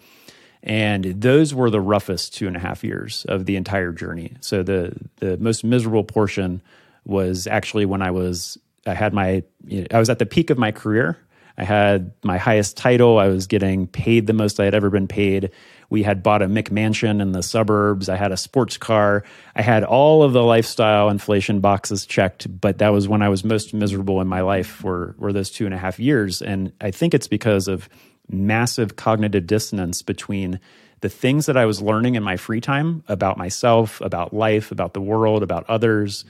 [0.63, 4.35] and those were the roughest two and a half years of the entire journey.
[4.41, 6.63] So the the most miserable portion
[7.05, 10.51] was actually when I was I had my you know, I was at the peak
[10.51, 11.19] of my career.
[11.57, 13.19] I had my highest title.
[13.19, 15.51] I was getting paid the most I had ever been paid.
[15.91, 18.09] We had bought a McMansion in the suburbs.
[18.09, 19.25] I had a sports car.
[19.57, 23.43] I had all of the lifestyle inflation boxes checked, but that was when I was
[23.43, 26.43] most miserable in my life were, were those two and a half years.
[26.43, 27.89] And I think it's because of
[28.31, 30.61] massive cognitive dissonance between
[31.01, 34.95] the things that I was learning in my free time about myself, about life, about
[34.95, 36.25] the world, about others.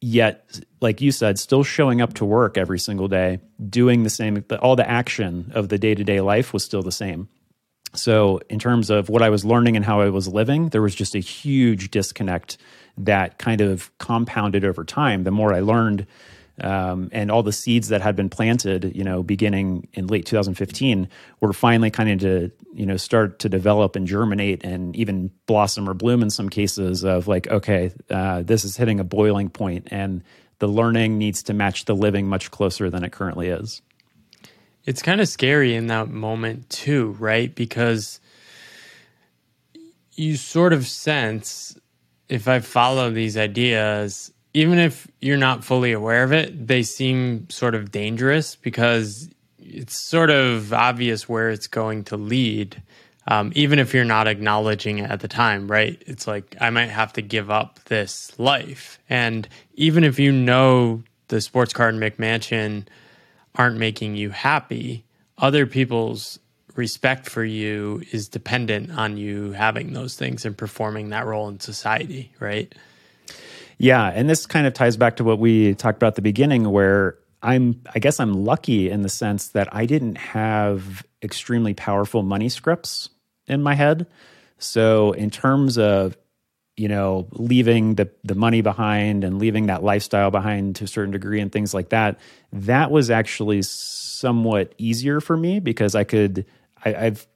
[0.00, 4.44] Yet, like you said, still showing up to work every single day, doing the same,
[4.60, 7.28] all the action of the day to day life was still the same.
[7.94, 10.94] So, in terms of what I was learning and how I was living, there was
[10.94, 12.58] just a huge disconnect
[12.98, 15.24] that kind of compounded over time.
[15.24, 16.06] The more I learned,
[16.60, 21.08] um, and all the seeds that had been planted, you know, beginning in late 2015,
[21.40, 25.88] were finally kind of to, you know, start to develop and germinate and even blossom
[25.88, 29.88] or bloom in some cases of like, okay, uh, this is hitting a boiling point
[29.90, 30.22] and
[30.58, 33.82] the learning needs to match the living much closer than it currently is.
[34.86, 37.54] It's kind of scary in that moment too, right?
[37.54, 38.20] Because
[40.14, 41.76] you sort of sense
[42.28, 47.46] if I follow these ideas, even if you're not fully aware of it, they seem
[47.50, 52.82] sort of dangerous because it's sort of obvious where it's going to lead.
[53.28, 56.02] Um, even if you're not acknowledging it at the time, right?
[56.06, 58.98] It's like, I might have to give up this life.
[59.10, 62.86] And even if you know the sports car and McMansion
[63.56, 65.04] aren't making you happy,
[65.36, 66.38] other people's
[66.76, 71.60] respect for you is dependent on you having those things and performing that role in
[71.60, 72.74] society, right?
[73.78, 76.70] Yeah, and this kind of ties back to what we talked about at the beginning,
[76.70, 82.22] where I'm, I guess I'm lucky in the sense that I didn't have extremely powerful
[82.22, 83.10] money scripts
[83.46, 84.06] in my head.
[84.58, 86.16] So, in terms of,
[86.76, 91.12] you know, leaving the, the money behind and leaving that lifestyle behind to a certain
[91.12, 92.18] degree and things like that,
[92.52, 96.46] that was actually somewhat easier for me because I could,
[96.84, 97.26] I, I've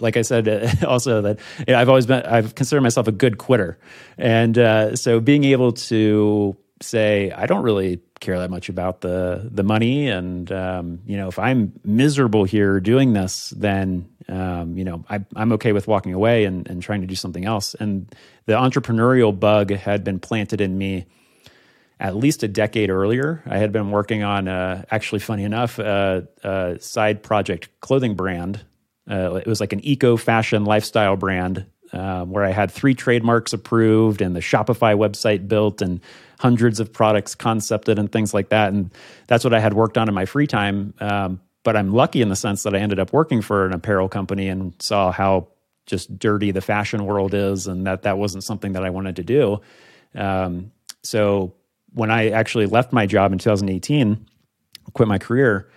[0.00, 3.38] like I said, also that you know, I've always been, I've considered myself a good
[3.38, 3.78] quitter.
[4.16, 9.48] And uh, so being able to say, I don't really care that much about the,
[9.50, 10.08] the money.
[10.08, 15.20] And, um, you know, if I'm miserable here doing this, then, um, you know, I,
[15.36, 17.74] am okay with walking away and, and trying to do something else.
[17.74, 18.14] And
[18.46, 21.06] the entrepreneurial bug had been planted in me
[22.00, 23.42] at least a decade earlier.
[23.46, 28.64] I had been working on, uh, actually, funny enough, uh, a side project clothing brand
[29.10, 33.52] uh, it was like an eco fashion lifestyle brand um, where I had three trademarks
[33.52, 36.00] approved and the Shopify website built and
[36.38, 38.72] hundreds of products concepted and things like that.
[38.72, 38.92] And
[39.26, 40.94] that's what I had worked on in my free time.
[41.00, 44.08] Um, but I'm lucky in the sense that I ended up working for an apparel
[44.08, 45.48] company and saw how
[45.86, 49.24] just dirty the fashion world is and that that wasn't something that I wanted to
[49.24, 49.60] do.
[50.14, 51.54] Um, so
[51.94, 54.26] when I actually left my job in 2018,
[54.92, 55.68] quit my career,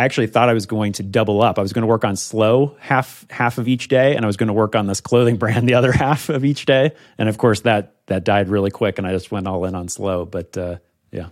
[0.00, 1.58] I actually thought I was going to double up.
[1.58, 4.38] I was going to work on Sloww half half of each day, and I was
[4.38, 6.92] going to work on this clothing brand the other half of each day.
[7.18, 9.88] And of course, that that died really quick, and I just went all in on
[9.88, 10.30] Sloww.
[10.30, 10.78] But uh,
[11.12, 11.28] yeah,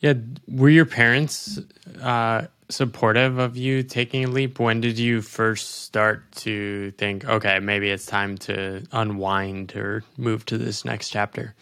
[0.00, 0.14] yeah.
[0.48, 1.60] Were your parents
[2.02, 4.58] uh, supportive of you taking a leap?
[4.58, 10.44] When did you first start to think, okay, maybe it's time to unwind or move
[10.46, 11.54] to this next chapter?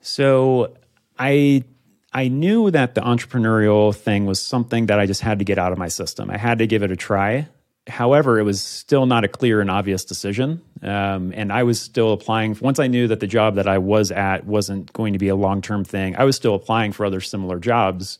[0.00, 0.74] So
[1.18, 1.64] I
[2.12, 5.72] I knew that the entrepreneurial thing was something that I just had to get out
[5.72, 6.30] of my system.
[6.30, 7.48] I had to give it a try.
[7.88, 10.62] However, it was still not a clear and obvious decision.
[10.82, 12.56] Um, and I was still applying.
[12.60, 15.34] Once I knew that the job that I was at wasn't going to be a
[15.34, 18.18] long term thing, I was still applying for other similar jobs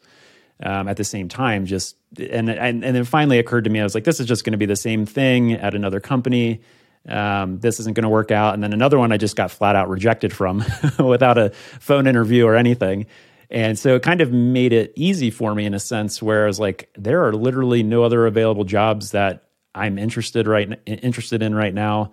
[0.63, 1.67] um, at the same time.
[1.67, 4.45] Just and, and and then finally occurred to me, I was like, this is just
[4.45, 6.63] going to be the same thing at another company.
[7.09, 8.55] Um, this isn't going to work out.
[8.55, 10.65] And then another one I just got flat out rejected from
[10.99, 13.07] without a phone interview or anything.
[13.53, 16.47] And so it kind of made it easy for me in a sense where I
[16.47, 21.55] was like, there are literally no other available jobs that I'm interested right interested in
[21.55, 22.13] right now.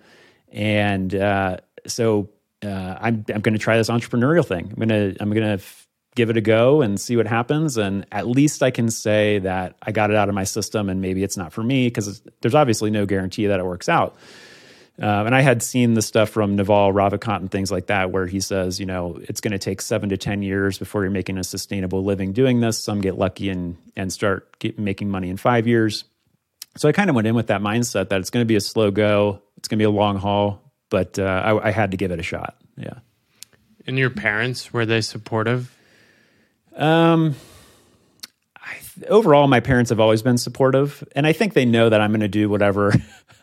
[0.52, 2.28] And uh, so
[2.62, 4.74] uh, I'm I'm going to try this entrepreneurial thing.
[4.78, 5.64] I'm to I'm going to
[6.14, 7.78] give it a go and see what happens.
[7.78, 11.00] And at least I can say that I got it out of my system and
[11.00, 14.14] maybe it's not for me because there's obviously no guarantee that it works out.
[15.00, 18.26] Um, and I had seen the stuff from Naval Ravikant and things like that, where
[18.26, 21.38] he says, you know, it's going to take seven to ten years before you're making
[21.38, 22.78] a sustainable living doing this.
[22.78, 26.04] Some get lucky and and start get, making money in five years.
[26.76, 28.60] So I kind of went in with that mindset that it's going to be a
[28.60, 31.96] slow go, it's going to be a long haul, but uh, I, I had to
[31.96, 32.56] give it a shot.
[32.76, 32.98] Yeah.
[33.86, 35.74] And your parents were they supportive?
[36.76, 37.34] Um,
[38.56, 38.76] I,
[39.08, 42.20] overall, my parents have always been supportive, and I think they know that I'm going
[42.20, 42.94] to do whatever,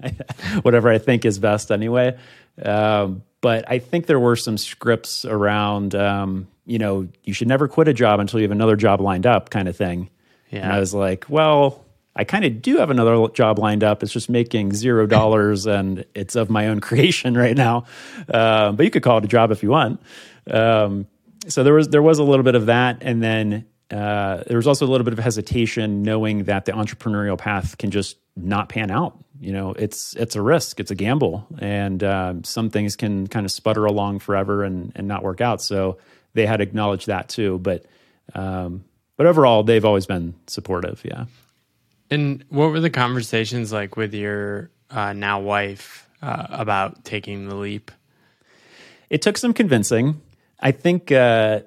[0.61, 2.17] whatever I think is best anyway.
[2.61, 7.67] Um, but I think there were some scripts around, um, you know, you should never
[7.67, 10.09] quit a job until you have another job lined up, kind of thing.
[10.49, 10.63] Yeah.
[10.63, 14.01] And I was like, well, I kind of do have another job lined up.
[14.01, 17.85] It's just making zero dollars, and it's of my own creation right now.
[18.27, 20.01] Uh, but you could call it a job if you want.
[20.49, 21.07] Um,
[21.47, 24.67] so there was there was a little bit of that, and then uh, there was
[24.67, 28.91] also a little bit of hesitation, knowing that the entrepreneurial path can just not pan
[28.91, 29.17] out.
[29.39, 33.45] You know, it's it's a risk, it's a gamble, and uh, some things can kind
[33.45, 35.61] of sputter along forever and and not work out.
[35.61, 35.99] So
[36.33, 37.85] they had acknowledged that too, but
[38.33, 38.83] um,
[39.15, 41.01] but overall, they've always been supportive.
[41.05, 41.25] Yeah.
[42.09, 47.55] And what were the conversations like with your uh, now wife uh, about taking the
[47.55, 47.91] leap?
[49.09, 50.21] It took some convincing.
[50.59, 51.61] I think uh,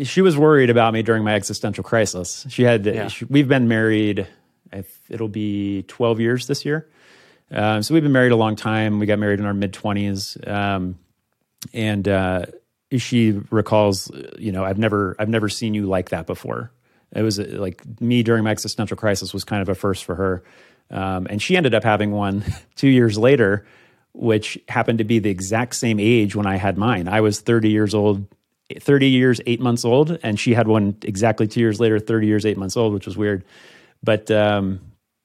[0.00, 2.46] she was worried about me during my existential crisis.
[2.48, 3.08] She had, yeah.
[3.08, 4.26] she, we've been married,
[5.08, 6.88] it'll be 12 years this year.
[7.50, 8.98] Um, so we've been married a long time.
[8.98, 10.46] We got married in our mid 20s.
[10.48, 10.98] Um,
[11.72, 12.46] and uh,
[12.96, 16.72] she recalls, you know, I've never, I've never seen you like that before.
[17.14, 20.16] It was uh, like me during my existential crisis was kind of a first for
[20.16, 20.42] her.
[20.90, 23.64] Um, and she ended up having one two years later
[24.16, 27.06] which happened to be the exact same age when I had mine.
[27.06, 28.26] I was 30 years old,
[28.80, 32.46] 30 years, eight months old, and she had one exactly two years later, 30 years,
[32.46, 33.44] eight months old, which was weird.
[34.02, 34.80] But, um,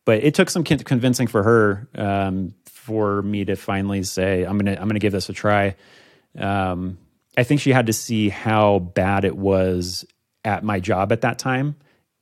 [0.05, 4.81] but it took some convincing for her um, for me to finally say, I'm to,
[4.81, 5.75] I'm to give this a try.
[6.37, 6.97] Um,
[7.37, 10.05] I think she had to see how bad it was
[10.43, 11.75] at my job at that time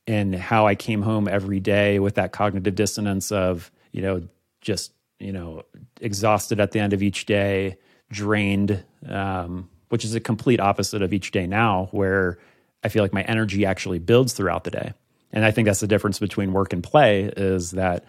[0.06, 4.22] and how I came home every day with that cognitive dissonance of, you know,
[4.60, 5.62] just you know,
[6.00, 7.76] exhausted at the end of each day,
[8.10, 12.38] drained, um, which is a complete opposite of each day now, where
[12.82, 14.92] I feel like my energy actually builds throughout the day.
[15.32, 18.04] And I think that's the difference between work and play is that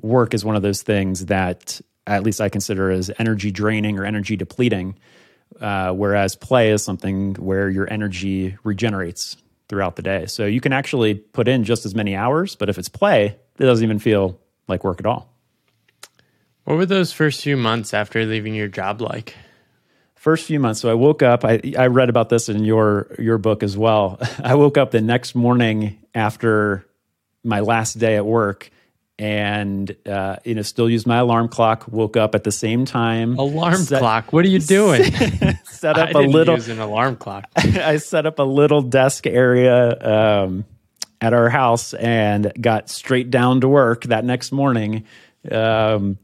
[0.00, 4.04] work is one of those things that at least I consider as energy draining or
[4.04, 4.96] energy depleting,
[5.60, 9.36] uh, whereas play is something where your energy regenerates
[9.68, 10.26] throughout the day.
[10.26, 13.64] So you can actually put in just as many hours, but if it's play, it
[13.64, 15.30] doesn't even feel like work at all.
[16.64, 19.34] What were those first few months after leaving your job like?
[20.22, 20.78] First few months.
[20.78, 21.44] So I woke up.
[21.44, 24.20] I, I read about this in your your book as well.
[24.44, 26.86] I woke up the next morning after
[27.42, 28.70] my last day at work,
[29.18, 31.88] and uh, you know, still used my alarm clock.
[31.88, 33.36] Woke up at the same time.
[33.36, 34.32] Alarm set, clock.
[34.32, 35.02] What are you doing?
[35.64, 36.54] set up a little.
[36.54, 37.46] Use an alarm clock.
[37.56, 40.64] I set up a little desk area um,
[41.20, 45.02] at our house and got straight down to work that next morning.
[45.50, 46.16] Um,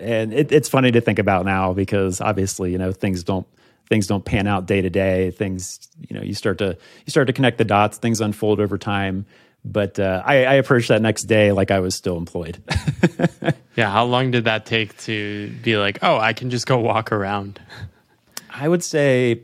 [0.00, 3.46] and it, it's funny to think about now because obviously you know things don't
[3.88, 6.76] things don't pan out day to day things you know you start to
[7.06, 9.26] you start to connect the dots things unfold over time
[9.64, 12.62] but uh, I, I approached that next day like I was still employed.
[13.76, 17.12] yeah, how long did that take to be like, oh, I can just go walk
[17.12, 17.60] around?
[18.48, 19.42] I would say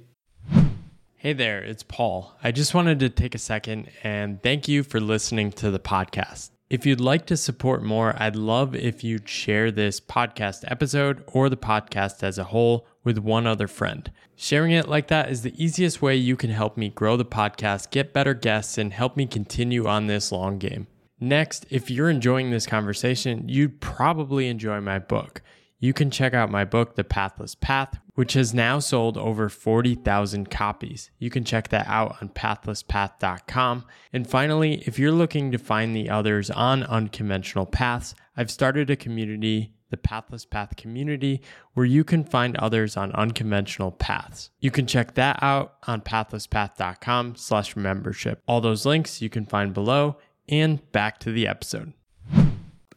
[1.26, 2.32] Hey there, it's Paul.
[2.44, 6.50] I just wanted to take a second and thank you for listening to the podcast.
[6.68, 11.48] If you'd like to support more, I'd love if you'd share this podcast episode or
[11.48, 14.10] the podcast as a whole with one other friend.
[14.34, 17.92] Sharing it like that is the easiest way you can help me grow the podcast,
[17.92, 20.88] get better guests, and help me continue on this long game.
[21.20, 25.42] Next, if you're enjoying this conversation, you'd probably enjoy my book.
[25.78, 30.50] You can check out my book, The Pathless Path, which has now sold over 40,000
[30.50, 31.10] copies.
[31.18, 33.84] You can check that out on pathlesspath.com.
[34.12, 38.96] And finally, if you're looking to find the others on unconventional paths, I've started a
[38.96, 41.42] community, the Pathless Path community,
[41.74, 44.50] where you can find others on unconventional paths.
[44.60, 48.42] You can check that out on pathlesspath.com slash membership.
[48.48, 50.16] All those links you can find below
[50.48, 51.92] and back to the episode.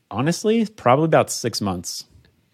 [0.09, 2.05] Honestly, probably about six months.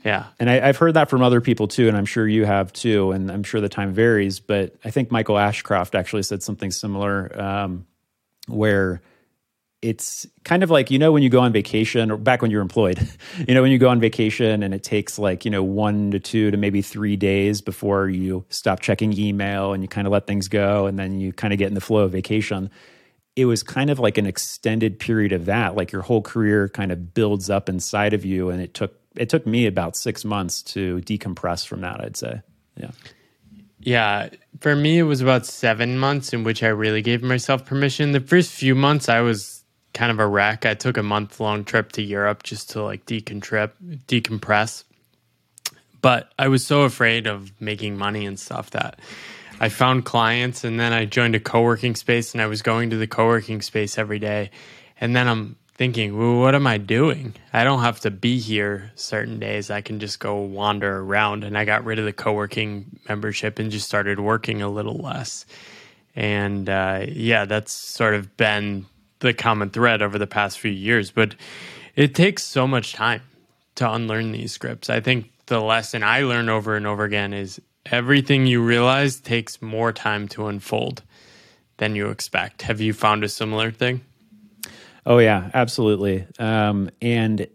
[0.05, 0.27] Yeah.
[0.39, 3.11] And I, have heard that from other people too, and I'm sure you have too.
[3.11, 7.41] And I'm sure the time varies, but I think Michael Ashcroft actually said something similar,
[7.41, 7.87] um,
[8.47, 9.01] where
[9.81, 12.61] it's kind of like you know when you go on vacation or back when you're
[12.61, 12.99] employed,
[13.47, 16.19] you know when you go on vacation and it takes like you know one to
[16.19, 20.27] two to maybe three days before you stop checking email and you kind of let
[20.27, 22.69] things go, and then you kind of get in the flow of vacation.
[23.35, 26.91] It was kind of like an extended period of that, like your whole career kind
[26.91, 30.61] of builds up inside of you, and it took it took me about six months
[30.61, 32.01] to decompress from that.
[32.01, 32.41] I'd say,
[32.77, 32.91] yeah,
[33.79, 34.29] yeah.
[34.59, 38.11] For me, it was about seven months in which I really gave myself permission.
[38.11, 39.63] The first few months, I was
[39.93, 40.65] kind of a wreck.
[40.65, 43.71] I took a month long trip to Europe just to like decontrip,
[44.07, 44.83] decompress.
[46.01, 48.99] But I was so afraid of making money and stuff that
[49.59, 52.89] I found clients and then I joined a co working space and I was going
[52.91, 54.51] to the co working space every day.
[54.99, 57.35] And then I'm thinking, well, what am I doing?
[57.53, 59.69] I don't have to be here certain days.
[59.69, 61.43] I can just go wander around.
[61.43, 64.97] And I got rid of the co working membership and just started working a little
[64.97, 65.45] less.
[66.15, 68.85] And uh, yeah, that's sort of been
[69.19, 71.11] the common thread over the past few years.
[71.11, 71.35] But
[71.95, 73.21] it takes so much time
[73.75, 74.89] to unlearn these scripts.
[74.89, 79.61] I think the lesson I learned over and over again is everything you realize takes
[79.61, 81.03] more time to unfold
[81.77, 82.61] than you expect.
[82.61, 84.01] Have you found a similar thing?
[85.05, 86.25] Oh yeah, absolutely.
[86.39, 87.47] Um, and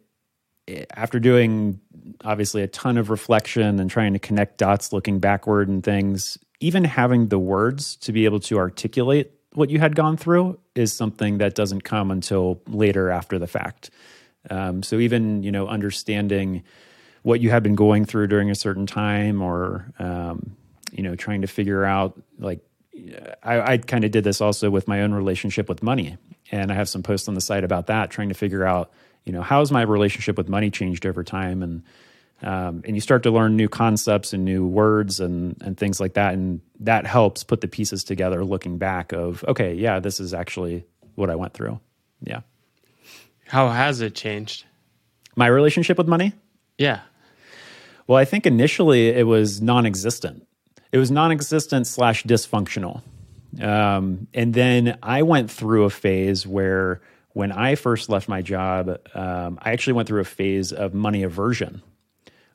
[0.94, 1.80] after doing
[2.24, 6.84] obviously a ton of reflection and trying to connect dots, looking backward and things, even
[6.84, 11.38] having the words to be able to articulate what you had gone through is something
[11.38, 13.90] that doesn't come until later after the fact.
[14.48, 16.62] Um, so even you know understanding
[17.22, 20.56] what you had been going through during a certain time, or um,
[20.92, 22.60] you know trying to figure out like
[23.42, 26.16] I, I kind of did this also with my own relationship with money
[26.50, 28.90] and I have some posts on the site about that, trying to figure out,
[29.24, 31.82] you know, how's my relationship with money changed over time, and
[32.42, 36.14] um, and you start to learn new concepts and new words and and things like
[36.14, 38.44] that, and that helps put the pieces together.
[38.44, 40.84] Looking back, of okay, yeah, this is actually
[41.14, 41.80] what I went through.
[42.22, 42.40] Yeah.
[43.46, 44.64] How has it changed?
[45.36, 46.32] My relationship with money?
[46.78, 47.00] Yeah.
[48.06, 50.46] Well, I think initially it was non-existent.
[50.92, 53.02] It was non-existent slash dysfunctional.
[53.60, 57.00] Um, and then I went through a phase where
[57.32, 61.22] when I first left my job, um, I actually went through a phase of money
[61.22, 61.82] aversion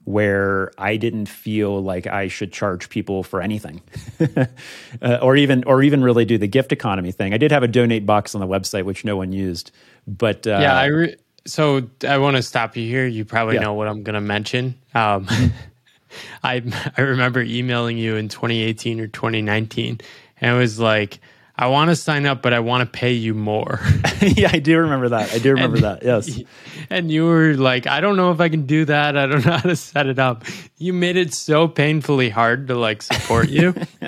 [0.06, 3.82] where I didn't feel like I should charge people for anything,
[5.02, 7.34] uh, or even or even really do the gift economy thing.
[7.34, 9.72] I did have a donate box on the website, which no one used,
[10.08, 11.16] but uh, yeah, I re-
[11.46, 13.08] so I want to stop you here.
[13.08, 13.62] You probably yeah.
[13.62, 14.76] know what I'm going to mention.
[14.94, 15.28] Um,
[16.44, 16.62] I
[16.98, 20.00] I remember emailing you in 2018 or 2019
[20.40, 21.20] and it was like,
[21.58, 23.80] I want to sign up, but I want to pay you more.
[24.22, 25.34] yeah, I do remember that.
[25.34, 26.04] I do remember and, that.
[26.04, 26.40] Yes.
[26.88, 29.18] And you were like, I don't know if I can do that.
[29.18, 30.44] I don't know how to set it up.
[30.78, 33.74] You made it so painfully hard to like support you.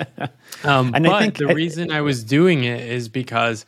[0.62, 3.66] um, and but I think the I, reason I was doing it is because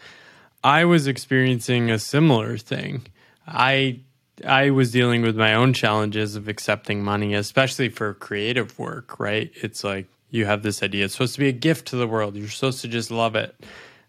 [0.63, 3.05] I was experiencing a similar thing.
[3.49, 3.99] I
[4.47, 9.51] I was dealing with my own challenges of accepting money, especially for creative work, right?
[9.57, 11.05] It's like you have this idea.
[11.05, 12.37] It's supposed to be a gift to the world.
[12.37, 13.55] You're supposed to just love it.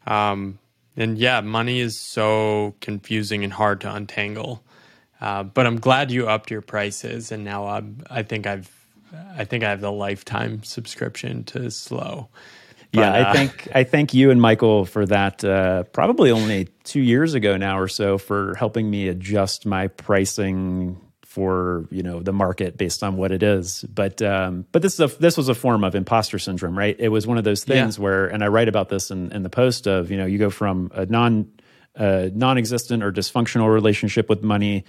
[0.06, 0.60] Um,
[0.96, 4.64] and yeah, money is so confusing and hard to untangle.
[5.20, 8.70] Uh, but I'm glad you upped your prices, and now I'm, I think I've,
[9.38, 12.28] I think I have the lifetime subscription to Sloww.
[12.92, 15.44] But, yeah, I uh, think I thank you and Michael for that.
[15.44, 21.00] Uh, probably only two years ago now or so for helping me adjust my pricing
[21.32, 23.84] for you know the market based on what it is.
[23.84, 26.96] But um, but this is a, this was a form of imposter syndrome, right?
[27.00, 28.04] It was one of those things yeah.
[28.04, 30.50] where, and I write about this in, in the post of you know you go
[30.50, 31.50] from a non
[31.96, 34.84] uh, non-existent or dysfunctional relationship with money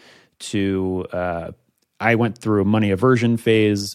[0.50, 1.52] to uh,
[2.00, 3.94] I went through a money aversion phase.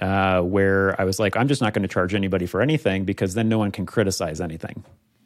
[0.00, 3.34] uh, where I was like, I'm just not going to charge anybody for anything because
[3.34, 4.84] then no one can criticize anything.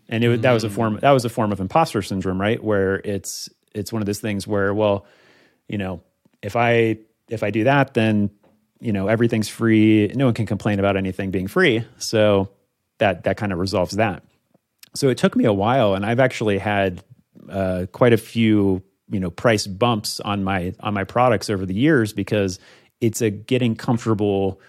[0.08, 2.62] And it, that was a form that was a form of imposter syndrome, right?
[2.62, 5.06] Where it's it's one of those things where, well,
[5.68, 6.02] you know,
[6.44, 8.30] if I if I do that, then
[8.78, 10.12] you know everything's free.
[10.14, 11.84] No one can complain about anything being free.
[11.98, 12.50] So
[12.98, 14.22] that that kind of resolves that.
[14.94, 17.02] So it took me a while, and I've actually had
[17.48, 21.74] uh, quite a few you know price bumps on my on my products over the
[21.74, 22.58] years because
[23.00, 24.60] it's a getting comfortable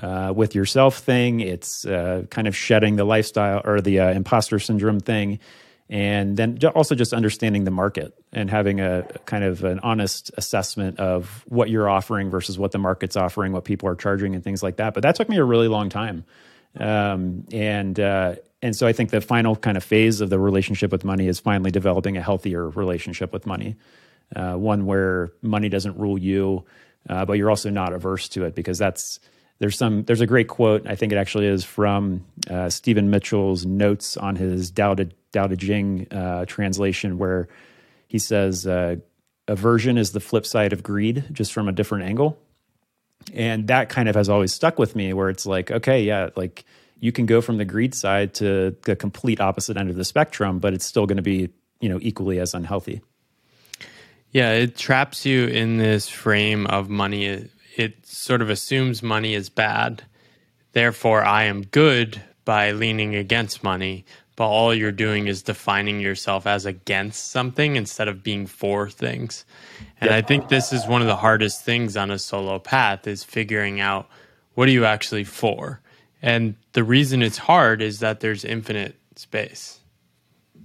[0.00, 1.40] uh, with yourself thing.
[1.40, 5.38] It's uh, kind of shedding the lifestyle or the uh, imposter syndrome thing,
[5.92, 10.98] and then also just understanding the market and having a kind of an honest assessment
[10.98, 14.62] of what you're offering versus what the market's offering, what people are charging, and things
[14.62, 14.94] like that.
[14.94, 16.24] But that took me a really long time,
[16.80, 20.90] um, and uh, and so I think the final kind of phase of the relationship
[20.90, 23.76] with money is finally developing a healthier relationship with money,
[24.34, 26.64] uh, one where money doesn't rule you,
[27.10, 29.20] uh, but you're also not averse to it because that's
[29.58, 33.66] there's some there's a great quote I think it actually is from uh, Stephen Mitchell's
[33.66, 34.94] notes on his Tao
[35.32, 37.48] Te, Tao Te Ching uh, translation where
[38.08, 38.96] he says uh,
[39.48, 42.38] aversion is the flip side of greed just from a different angle
[43.32, 46.64] and that kind of has always stuck with me where it's like okay yeah like
[47.02, 50.60] you can go from the greed side to the complete opposite end of the spectrum,
[50.60, 53.02] but it's still going to be, you know, equally as unhealthy.
[54.30, 57.48] Yeah, it traps you in this frame of money.
[57.76, 60.04] It sort of assumes money is bad.
[60.74, 64.04] Therefore, I am good by leaning against money.
[64.42, 69.44] But all you're doing is defining yourself as against something instead of being for things.
[70.00, 73.22] And I think this is one of the hardest things on a solo path is
[73.22, 74.08] figuring out
[74.54, 75.80] what are you actually for?
[76.22, 79.78] And the reason it's hard is that there's infinite space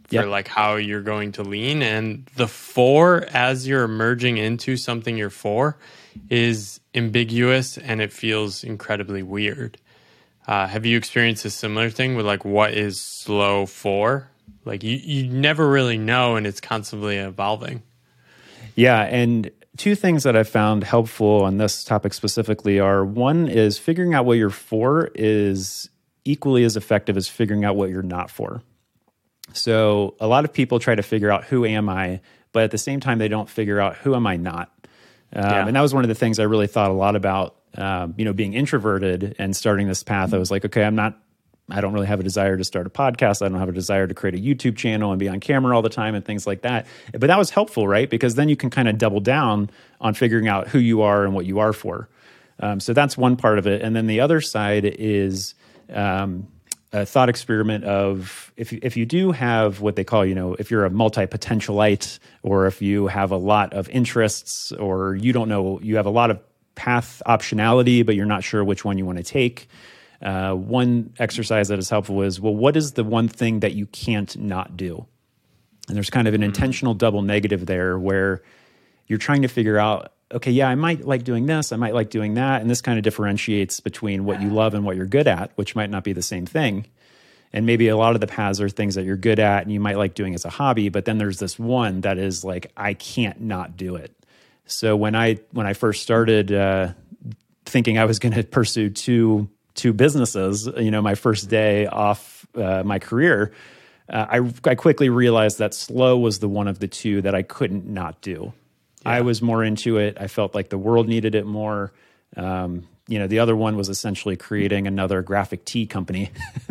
[0.08, 0.26] for yep.
[0.26, 1.84] like how you're going to lean.
[1.84, 5.78] And the for as you're emerging into something you're for,
[6.32, 9.78] is ambiguous and it feels incredibly weird.
[10.48, 14.30] Uh, have you experienced a similar thing with like what is Sloww for?
[14.64, 17.84] Like you, you never really know and it's constantly evolving.
[18.76, 19.02] Yeah.
[19.02, 24.14] And two things that I've found helpful on this topic specifically are one is figuring
[24.14, 25.90] out what you're for is
[26.24, 28.62] equally as effective as figuring out what you're not for.
[29.54, 32.22] So a lot of people try to figure out who am I,
[32.52, 34.72] but at the same time they don't figure out who am I not.
[35.34, 35.68] Um, yeah.
[35.68, 37.57] And that was one of the things I really thought a lot about.
[37.76, 41.20] Um, you know, being introverted and starting this path, I was like, okay, I'm not
[41.70, 43.46] I don't really have a desire to start a podcast.
[43.46, 45.82] I don't have a desire to create a YouTube channel and be on camera all
[45.82, 46.88] the time and things like that.
[47.12, 48.10] But that was helpful, right?
[48.10, 51.34] Because then you can kind of double down on figuring out who you are and
[51.34, 52.08] what you are for.
[52.60, 53.82] Um, so that's one part of it.
[53.82, 55.56] And then the other side is
[55.94, 56.48] um,
[56.94, 60.72] a thought experiment of if, if you do have what they call, you know, if
[60.72, 65.50] you're a multi potentialite or if you have a lot of interests or you don't
[65.50, 66.40] know, you have a lot of
[66.78, 69.68] path optionality, but you're not sure which one you want to take
[70.22, 73.86] uh, one exercise that is helpful is well, what is the one thing that you
[73.88, 75.06] can't not do?
[75.88, 76.50] And there's kind of an mm-hmm.
[76.50, 78.42] intentional double negative there where
[79.08, 82.10] you're trying to figure out okay, yeah, I might like doing this, I might like
[82.10, 82.60] doing that.
[82.60, 85.74] And this kind of differentiates between what you love and what you're good at, which
[85.74, 86.86] might not be the same thing.
[87.54, 89.80] And maybe a lot of the paths are things that you're good at and you
[89.80, 92.94] might like doing as a hobby, but then there's this one that is like, I
[92.94, 94.14] can't not do it.
[94.68, 96.94] So when I when I first started uh,
[97.66, 102.46] thinking I was going to pursue two two businesses, you know, my first day off
[102.56, 103.54] uh, my career,
[104.10, 107.44] uh, I, I quickly realized that Sloww was the one of the two that I
[107.44, 108.54] couldn't not do.
[109.04, 109.12] Yeah.
[109.12, 110.18] I was more into it.
[110.20, 111.94] I felt like the world needed it more.
[112.36, 116.30] Um, you know, the other one was essentially creating another graphic tee company.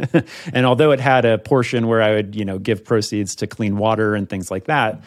[0.53, 3.79] and although it had a portion where I would, you know, give proceeds to clean
[3.79, 5.03] water and things like that,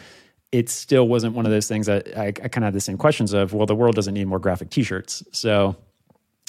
[0.52, 2.98] it still wasn't one of those things that I, I kind of had the same
[2.98, 5.22] questions of, well, the world doesn't need more graphic t-shirts.
[5.32, 5.76] So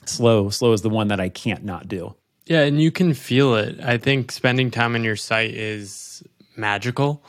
[0.05, 2.15] Sloww Sloww is the one that i can't not do.
[2.45, 3.79] Yeah and you can feel it.
[3.81, 6.23] I think spending time on your site is
[6.55, 7.23] magical.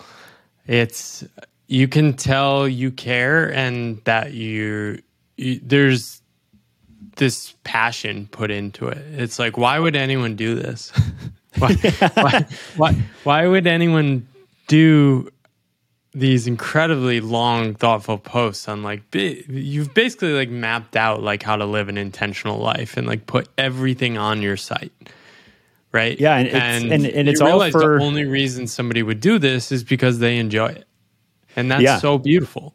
[0.67, 1.25] It's
[1.67, 5.03] you can tell you care and that you,
[5.37, 6.23] you there's
[7.17, 9.05] this passion put into it.
[9.13, 10.93] It's like why would anyone do this?
[11.59, 12.47] Why, why,
[12.77, 12.93] why,
[13.25, 14.27] why would anyone
[14.69, 15.31] do
[16.15, 21.65] these incredibly long thoughtful posts on like you've basically like mapped out like how to
[21.65, 24.93] live an intentional life and like put everything on your site
[25.91, 29.21] right yeah and and, it's, and, and it's all for the only reason somebody would
[29.21, 30.87] do this is because they enjoy it
[31.57, 31.99] and that's yeah.
[31.99, 32.75] so beautiful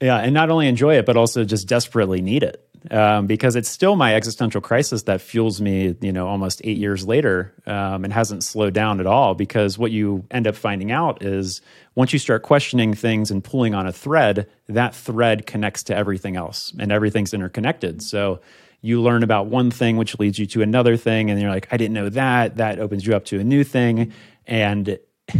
[0.00, 3.68] yeah and not only enjoy it but also just desperately need it um, because it's
[3.68, 8.12] still my existential crisis that fuels me, you know, almost eight years later, um, and
[8.12, 9.34] hasn't slowed down at all.
[9.34, 11.62] Because what you end up finding out is
[11.94, 16.36] once you start questioning things and pulling on a thread, that thread connects to everything
[16.36, 18.02] else, and everything's interconnected.
[18.02, 18.40] So
[18.80, 21.76] you learn about one thing, which leads you to another thing, and you're like, I
[21.76, 22.56] didn't know that.
[22.56, 24.12] That opens you up to a new thing.
[24.46, 24.98] And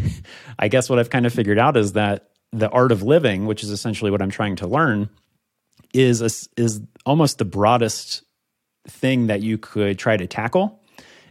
[0.59, 3.63] I guess what I've kind of figured out is that the art of living, which
[3.63, 5.11] is essentially what I'm trying to learn,
[5.93, 8.23] is a, is almost the broadest
[8.87, 10.81] thing that you could try to tackle.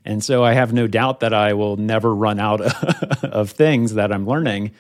[0.05, 2.61] And so I have no doubt that I will never run out
[3.23, 4.71] of things that I'm learning.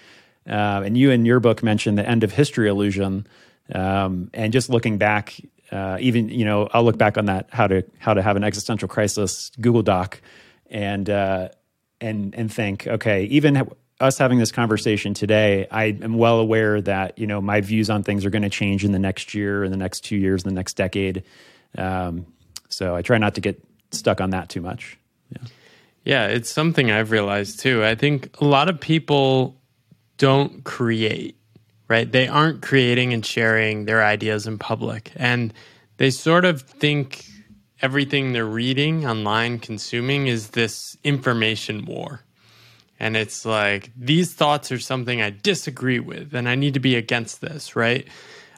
[0.47, 3.27] Uh, and you in your book mentioned the end of history illusion.
[3.73, 5.39] Um, and just looking back,
[5.71, 8.43] uh, even you know, I'll look back on that how to how to have an
[8.43, 10.21] existential crisis Google Doc,
[10.69, 11.49] and uh,
[12.01, 13.69] and and think, okay, even
[13.99, 18.03] us having this conversation today, I am well aware that you know my views on
[18.03, 20.49] things are going to change in the next year, in the next two years, in
[20.49, 21.23] the next decade.
[21.77, 22.27] Um,
[22.69, 24.97] so I try not to get stuck on that too much.
[25.31, 25.47] Yeah.
[26.03, 27.83] yeah, it's something I've realized too.
[27.83, 29.59] I think a lot of people
[30.23, 31.35] don't create
[31.87, 32.11] right?
[32.11, 35.11] They aren't creating and sharing their ideas in public.
[35.15, 35.53] And
[35.97, 37.25] they sort of think
[37.81, 42.21] everything they're reading online, consuming, is this information war.
[42.99, 46.95] And it's like, these thoughts are something I disagree with, and I need to be
[46.95, 48.07] against this, right?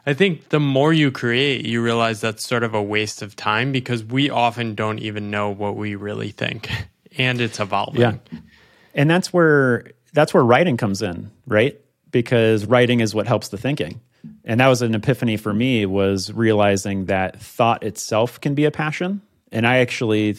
[0.05, 3.71] I think the more you create, you realize that's sort of a waste of time
[3.71, 6.69] because we often don't even know what we really think,
[7.17, 8.01] and it's evolving.
[8.01, 8.17] Yeah.
[8.93, 11.79] And that's where that's where writing comes in, right?
[12.15, 13.99] because writing is what helps the thinking.
[14.45, 18.71] And that was an epiphany for me was realizing that thought itself can be a
[18.71, 19.21] passion.
[19.51, 20.37] And I actually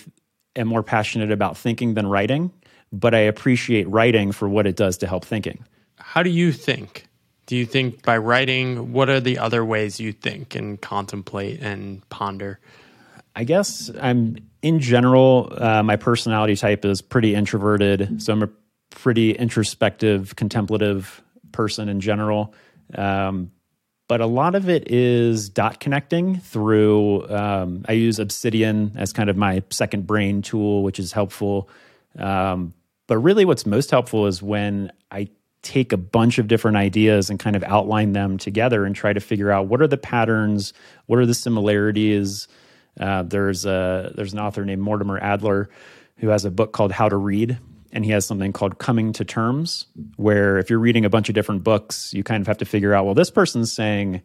[0.57, 2.51] am more passionate about thinking than writing,
[2.91, 5.67] but I appreciate writing for what it does to help thinking.
[5.97, 7.09] How do you think?
[7.45, 12.09] Do you think by writing, what are the other ways you think and contemplate and
[12.09, 12.59] ponder?
[13.37, 18.23] I guess I'm in general, uh, my personality type is pretty introverted.
[18.23, 18.49] So I'm a
[18.97, 21.23] pretty introspective, contemplative
[21.53, 22.55] person in general.
[22.95, 23.53] Um,
[24.09, 27.29] but a lot of it is dot connecting through.
[27.29, 31.69] Um, I use Obsidian as kind of my second brain tool, which is helpful.
[32.19, 32.73] Um,
[33.07, 35.29] but really, what's most helpful is when I
[35.63, 39.21] take a bunch of different ideas and kind of outline them together and try to
[39.21, 40.73] figure out what are the patterns,
[41.07, 42.49] what are the similarities.
[42.99, 45.69] Uh, there's a there's an author named Mortimer Adler
[46.19, 47.59] who has a book called How to Read,
[47.93, 51.35] and he has something called coming to terms where if you're reading a bunch of
[51.35, 54.23] different books you kind of have to figure out well this person's saying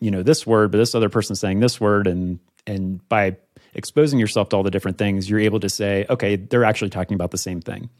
[0.00, 2.06] you know this word but this other person's saying this word.
[2.06, 3.36] And and by
[3.74, 7.14] exposing yourself to all the different things you're able to say okay they're actually talking
[7.14, 7.90] about the same thing.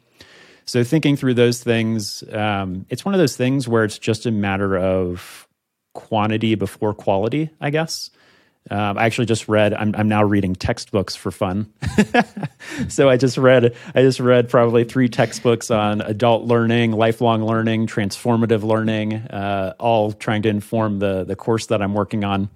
[0.64, 4.30] So thinking through those things um, it's one of those things where it's just a
[4.30, 5.46] matter of
[5.94, 8.10] quantity before quality i guess
[8.70, 9.74] um, I actually just read.
[9.74, 11.72] I'm, I'm now reading textbooks for fun.
[12.88, 13.76] so I just read.
[13.94, 20.12] I just read probably three textbooks on adult learning, lifelong learning, transformative learning, uh, all
[20.12, 22.50] trying to inform the the course that I'm working on.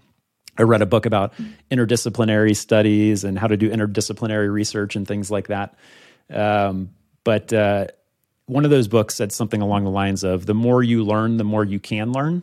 [0.58, 1.32] I read a book about
[1.70, 5.76] interdisciplinary studies and how to do interdisciplinary research and things like that.
[6.28, 6.90] Um,
[7.22, 7.86] but uh,
[8.46, 11.44] one of those books said something along the lines of: "The more you learn, the
[11.44, 12.42] more you can learn."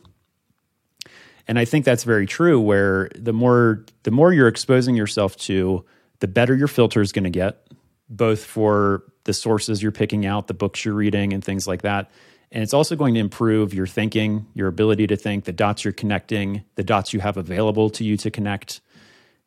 [1.47, 5.85] And I think that's very true where the more the more you're exposing yourself to,
[6.19, 7.67] the better your filter is going to get,
[8.09, 12.11] both for the sources you're picking out, the books you're reading and things like that.
[12.51, 15.91] And it's also going to improve your thinking, your ability to think, the dots you're
[15.91, 18.79] connecting, the dots you have available to you to connect.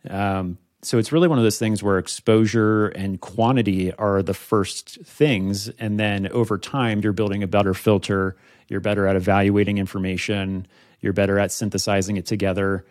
[0.09, 4.99] Um, so it's really one of those things where exposure and quantity are the first
[5.05, 5.69] things.
[5.79, 8.37] And then over time, you're building a better filter.
[8.69, 10.67] You're better at evaluating information
[11.01, 12.85] you're better at synthesizing it together.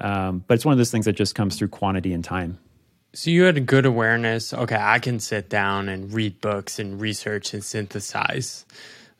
[0.00, 2.58] Um, but it's one of those things that just comes through quantity and time.
[3.12, 4.52] So you had a good awareness.
[4.52, 8.66] Okay, I can sit down and read books and research and synthesize.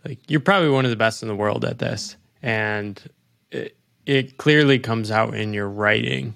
[0.05, 3.01] Like you're probably one of the best in the world at this, and
[3.51, 6.35] it, it clearly comes out in your writing.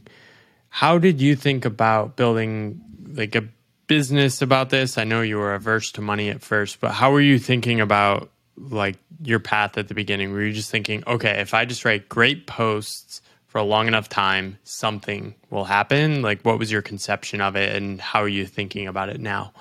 [0.71, 2.81] How did you think about building
[3.13, 3.45] like a
[3.89, 4.97] business about this?
[4.97, 8.31] I know you were averse to money at first, but how were you thinking about
[8.57, 10.33] like your path at the beginning?
[10.33, 14.09] Were you just thinking, okay, if I just write great posts for a long enough
[14.09, 16.23] time, something will happen?
[16.23, 19.53] Like, what was your conception of it, and how are you thinking about it now?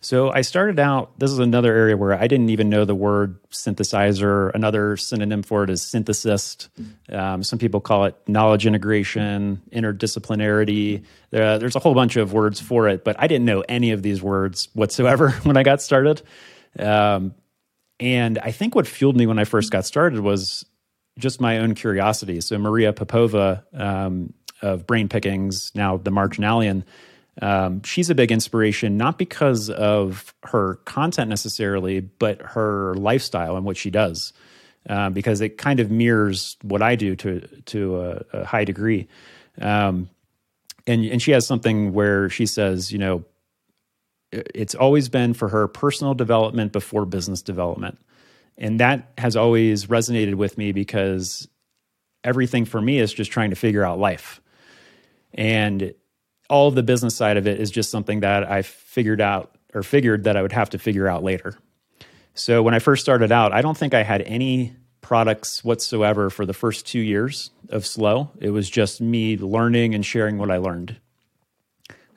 [0.00, 1.18] So I started out.
[1.18, 4.52] This is another area where I didn't even know the word synthesizer.
[4.54, 6.68] Another synonym for it is synthesis.
[7.10, 11.04] Um, some people call it knowledge integration, interdisciplinarity.
[11.32, 14.02] Uh, there's a whole bunch of words for it, but I didn't know any of
[14.02, 16.22] these words whatsoever when I got started.
[16.78, 17.34] Um,
[18.00, 20.64] and I think what fueled me when I first got started was
[21.18, 22.40] just my own curiosity.
[22.40, 24.32] So Maria Popova um,
[24.62, 26.84] of Brain Pickings, now the Marginalian,
[27.42, 33.64] um, she's a big inspiration, not because of her content necessarily, but her lifestyle and
[33.64, 34.32] what she does,
[34.88, 39.06] um, because it kind of mirrors what I do to to a, a high degree.
[39.60, 40.10] Um,
[40.86, 43.24] and and she has something where she says, you know,
[44.32, 47.98] it's always been for her personal development before business development.
[48.56, 51.48] And that has always resonated with me because
[52.24, 54.40] everything for me is just trying to figure out life.
[55.32, 55.94] And
[56.50, 59.82] all of the business side of it is just something that I figured out or
[59.82, 61.56] figured that I would have to figure out later.
[62.34, 66.46] So when I first started out, I don't think I had any products whatsoever for
[66.46, 68.30] the first two years of Sloww.
[68.40, 70.96] It was just me learning and sharing what I learned.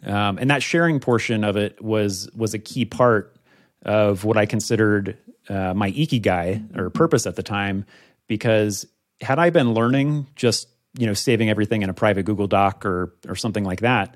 [0.05, 3.35] Um, and that sharing portion of it was was a key part
[3.83, 5.17] of what I considered
[5.49, 7.85] uh, my ikigai or purpose at the time,
[8.27, 8.85] because
[9.21, 13.13] had I been learning just you know saving everything in a private Google Doc or
[13.27, 14.15] or something like that,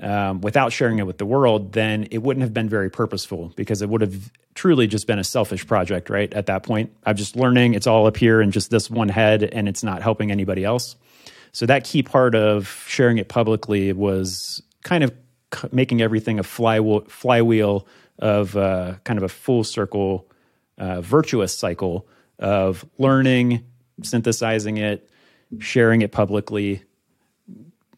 [0.00, 3.82] um, without sharing it with the world, then it wouldn't have been very purposeful because
[3.82, 6.32] it would have truly just been a selfish project, right?
[6.32, 9.42] At that point, I'm just learning, it's all up here in just this one head,
[9.42, 10.96] and it's not helping anybody else.
[11.52, 15.12] So, that key part of sharing it publicly was kind of
[15.72, 17.86] making everything a flywheel, flywheel
[18.18, 20.28] of uh, kind of a full circle,
[20.78, 22.06] uh, virtuous cycle
[22.38, 23.64] of learning,
[24.02, 25.10] synthesizing it,
[25.58, 26.82] sharing it publicly,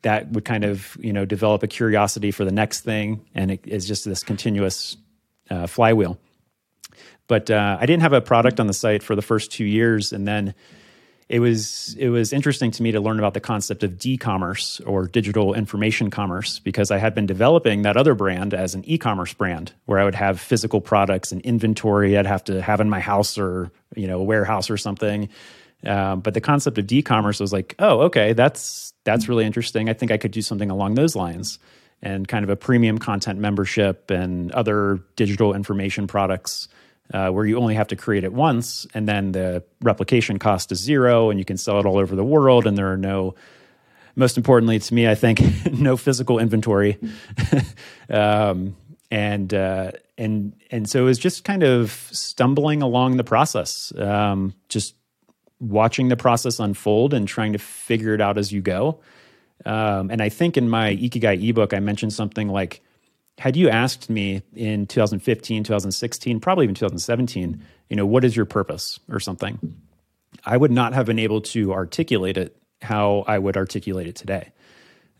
[0.02, 3.60] that would kind of you know develop a curiosity for the next thing, and it
[3.66, 4.96] is just this continuous
[5.50, 6.18] uh, flywheel.
[7.28, 10.12] But uh, I didn't have a product on the site for the first two years,
[10.12, 10.54] and then
[11.32, 15.06] it was it was interesting to me to learn about the concept of d-commerce or
[15.06, 19.72] digital information commerce because I had been developing that other brand as an e-commerce brand
[19.86, 23.38] where I would have physical products and inventory I'd have to have in my house
[23.38, 25.30] or you know a warehouse or something.
[25.86, 29.88] Um, but the concept of d-commerce was like, oh, okay, that's that's really interesting.
[29.88, 31.58] I think I could do something along those lines
[32.02, 36.68] and kind of a premium content membership and other digital information products
[37.12, 40.78] uh, where you only have to create it once and then the replication cost is
[40.78, 43.34] zero and you can sell it all over the world and there are no
[44.16, 45.40] most importantly to me i think
[45.72, 46.98] no physical inventory
[48.10, 48.76] um,
[49.10, 54.54] and uh, and and so it was just kind of stumbling along the process um,
[54.68, 54.94] just
[55.62, 59.00] watching the process unfold and trying to figure it out as you go.
[59.64, 62.82] Um, and I think in my Ikigai ebook, I mentioned something like,
[63.38, 68.44] had you asked me in 2015, 2016, probably even 2017, you know, what is your
[68.44, 69.76] purpose or something,
[70.44, 74.52] I would not have been able to articulate it how I would articulate it today.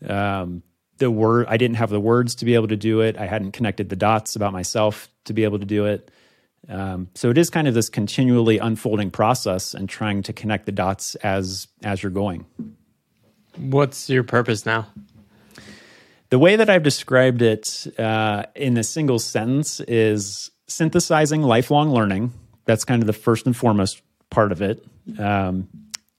[0.07, 0.63] Um,
[0.97, 3.17] the word, I didn't have the words to be able to do it.
[3.17, 6.11] I hadn't connected the dots about myself to be able to do it.
[6.69, 10.71] Um, so it is kind of this continually unfolding process and trying to connect the
[10.71, 12.45] dots as as you're going.
[13.57, 14.87] What's your purpose now?
[16.33, 22.33] The way that I've described it uh, in a single sentence is synthesizing lifelong learning.
[22.65, 24.83] That's kind of the first and foremost part of it.
[25.19, 25.67] Um,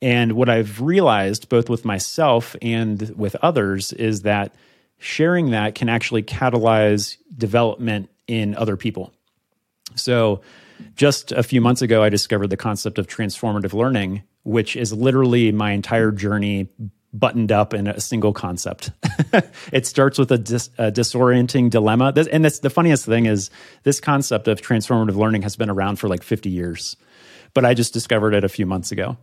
[0.01, 4.55] and what I've realized, both with myself and with others, is that
[4.99, 9.12] sharing that can actually catalyze development in other people.
[9.97, 10.43] So,
[10.95, 15.51] just a few months ago, I discovered the concept of transformative learning, which is literally
[15.51, 16.69] my entire journey
[17.15, 18.91] buttoned up in a single concept.
[19.73, 22.12] it starts with a, dis, a disorienting dilemma.
[22.12, 23.51] This, and that's the funniest thing is
[23.85, 26.97] this concept of transformative learning has been around for like 50 years,
[27.55, 29.17] but I just discovered it a few months ago.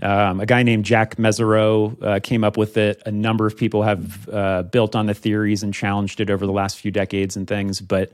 [0.00, 3.02] Um, a guy named Jack Mezirow uh, came up with it.
[3.06, 6.52] A number of people have uh, built on the theories and challenged it over the
[6.52, 8.12] last few decades and things, but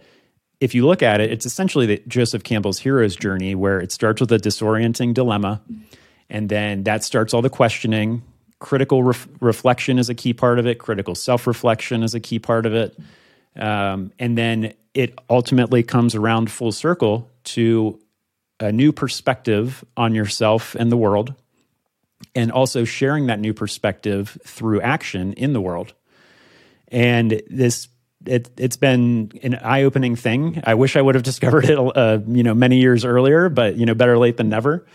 [0.61, 4.21] if you look at it, it's essentially the Joseph Campbell's hero's journey, where it starts
[4.21, 5.61] with a disorienting dilemma,
[6.29, 8.23] and then that starts all the questioning.
[8.61, 10.78] Critical ref- reflection is a key part of it.
[10.78, 12.98] Critical self reflection is a key part of it,
[13.56, 18.00] um, and then it ultimately comes around full circle to
[18.61, 21.34] a new perspective on yourself and the world,
[22.34, 25.94] and also sharing that new perspective through action in the world.
[26.88, 27.88] And this
[28.26, 30.61] it, it's been an eye-opening thing.
[30.64, 33.86] I wish I would have discovered it, uh, you know, many years earlier, but you
[33.86, 34.86] know, better late than never.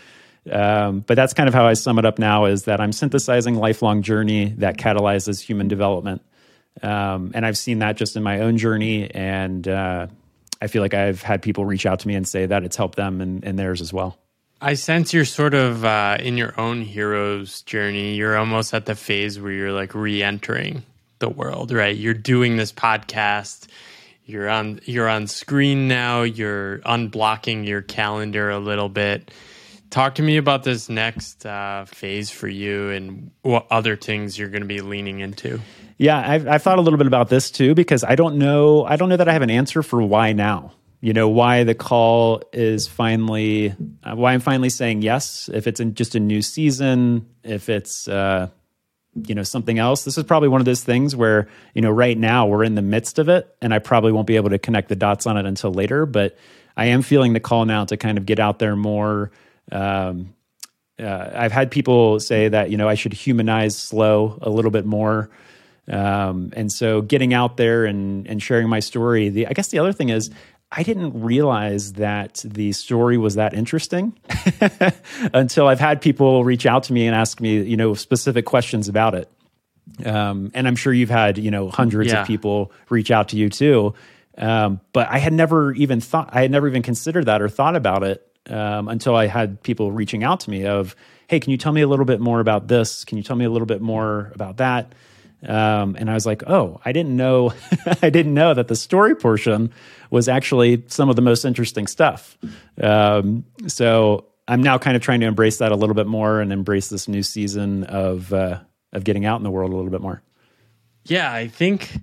[0.50, 3.54] Um, but that's kind of how I sum it up now: is that I'm synthesizing
[3.54, 6.22] lifelong journey that catalyzes human development,
[6.82, 10.06] um, and I've seen that just in my own journey, and uh,
[10.60, 12.96] I feel like I've had people reach out to me and say that it's helped
[12.96, 14.18] them and, and theirs as well.
[14.60, 18.14] I sense you're sort of uh, in your own hero's journey.
[18.14, 20.82] You're almost at the phase where you're like re-entering
[21.18, 21.94] the world, right?
[21.94, 23.66] You're doing this podcast.
[24.24, 26.22] You're on you're on screen now.
[26.22, 29.30] You're unblocking your calendar a little bit.
[29.90, 34.48] Talk to me about this next uh, phase for you and what other things you're
[34.48, 35.60] going to be leaning into.
[35.98, 38.84] Yeah, I've, I've thought a little bit about this too because I don't know.
[38.84, 41.74] I don't know that I have an answer for why now you know why the
[41.74, 43.74] call is finally
[44.04, 48.48] uh, why i'm finally saying yes if it's just a new season if it's uh,
[49.26, 50.04] you know something else.
[50.04, 52.82] This is probably one of those things where you know right now we're in the
[52.82, 55.46] midst of it, and I probably won't be able to connect the dots on it
[55.46, 56.06] until later.
[56.06, 56.36] But
[56.76, 59.30] I am feeling the call now to kind of get out there more.
[59.72, 60.34] Um,
[60.98, 64.86] uh, I've had people say that you know I should humanize Sloww a little bit
[64.86, 65.30] more.
[65.86, 69.28] Um, and so getting out there and and sharing my story.
[69.28, 70.30] The I guess the other thing is
[70.76, 74.18] I didn't realize that the story was that interesting
[75.34, 78.88] until I've had people reach out to me and ask me, you know, specific questions
[78.88, 79.30] about it.
[80.04, 82.22] Um, and I'm sure you've had, you know, hundreds yeah.
[82.22, 83.94] of people reach out to you too.
[84.36, 87.76] Um, but I had never even thought, I had never even considered that or thought
[87.76, 90.94] about it um, until I had people reaching out to me of,
[91.28, 93.04] hey, can you tell me a little bit more about this?
[93.04, 94.94] Can you tell me a little bit more about that?
[95.46, 97.52] Um, and I was like, oh, I didn't know,
[98.02, 99.72] I didn't know that the story portion
[100.10, 102.38] was actually some of the most interesting stuff.
[102.80, 106.52] Um, so I'm now kind of trying to embrace that a little bit more and
[106.52, 108.60] embrace this new season of uh,
[108.92, 110.22] of getting out in the world a little bit more.
[111.04, 111.98] Yeah, I think.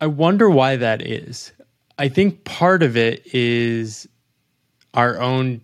[0.00, 1.52] I wonder why that is.
[1.98, 4.08] I think part of it is
[4.96, 5.60] our own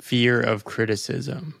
[0.00, 1.54] fear of criticism.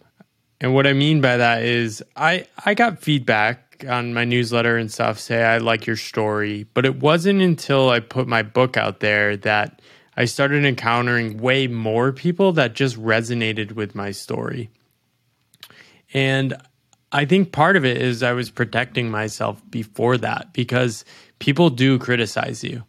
[0.60, 4.90] And what I mean by that is I I got feedback on my newsletter and
[4.90, 9.00] stuff say I like your story, but it wasn't until I put my book out
[9.00, 9.82] there that
[10.16, 14.70] I started encountering way more people that just resonated with my story.
[16.12, 16.56] And
[17.10, 21.04] I think part of it is I was protecting myself before that because
[21.40, 22.84] people do criticize you.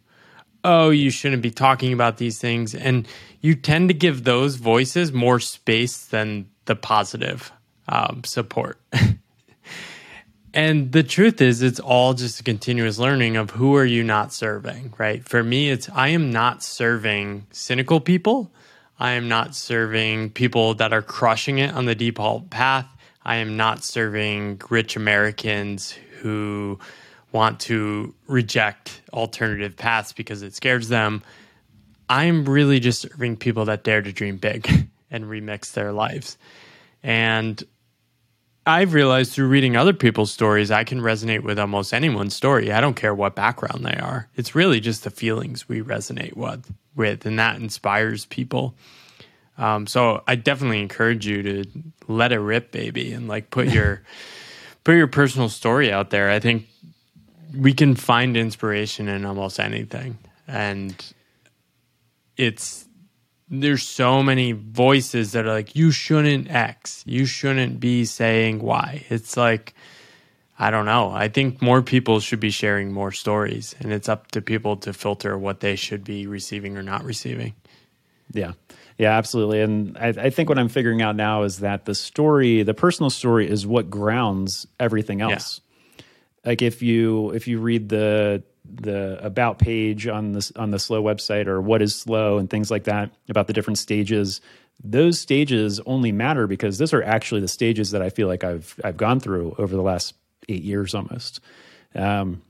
[0.64, 2.74] Oh, you shouldn't be talking about these things.
[2.74, 3.06] And
[3.40, 7.52] you tend to give those voices more space than the positive
[7.88, 8.80] um, support.
[10.56, 14.32] And the truth is, it's all just a continuous learning of who are you not
[14.32, 15.22] serving, right?
[15.22, 18.50] For me, it's I am not serving cynical people.
[18.98, 22.88] I am not serving people that are crushing it on the default path.
[23.22, 26.78] I am not serving rich Americans who
[27.32, 31.22] want to reject alternative paths because it scares them.
[32.08, 34.68] I'm really just serving people that dare to dream big
[35.10, 36.38] and remix their lives.
[37.02, 37.62] And
[38.66, 42.72] I've realized through reading other people's stories, I can resonate with almost anyone's story.
[42.72, 44.28] I don't care what background they are.
[44.34, 48.74] It's really just the feelings we resonate with, with and that inspires people.
[49.56, 51.64] Um, so I definitely encourage you to
[52.08, 54.02] let it rip, baby, and like put your
[54.84, 56.30] put your personal story out there.
[56.30, 56.66] I think
[57.56, 60.94] we can find inspiration in almost anything, and
[62.36, 62.86] it's
[63.48, 69.04] there's so many voices that are like, you shouldn't X, you shouldn't be saying Y.
[69.08, 69.74] It's like,
[70.58, 71.10] I don't know.
[71.10, 74.92] I think more people should be sharing more stories, and it's up to people to
[74.92, 77.54] filter what they should be receiving or not receiving.
[78.32, 78.52] Yeah.
[78.98, 79.60] Yeah, absolutely.
[79.60, 83.10] And I, I think what I'm figuring out now is that the story, the personal
[83.10, 85.60] story, is what grounds everything else.
[85.98, 86.04] Yeah.
[86.46, 88.42] Like if you if you read the
[88.74, 92.70] the about page on this on the Sloww website or what is Sloww and things
[92.70, 94.40] like that about the different stages
[94.82, 98.78] those stages only matter because those are actually the stages that I feel like I've
[98.84, 100.14] I've gone through over the last
[100.48, 101.40] eight years almost.
[101.94, 102.42] Um,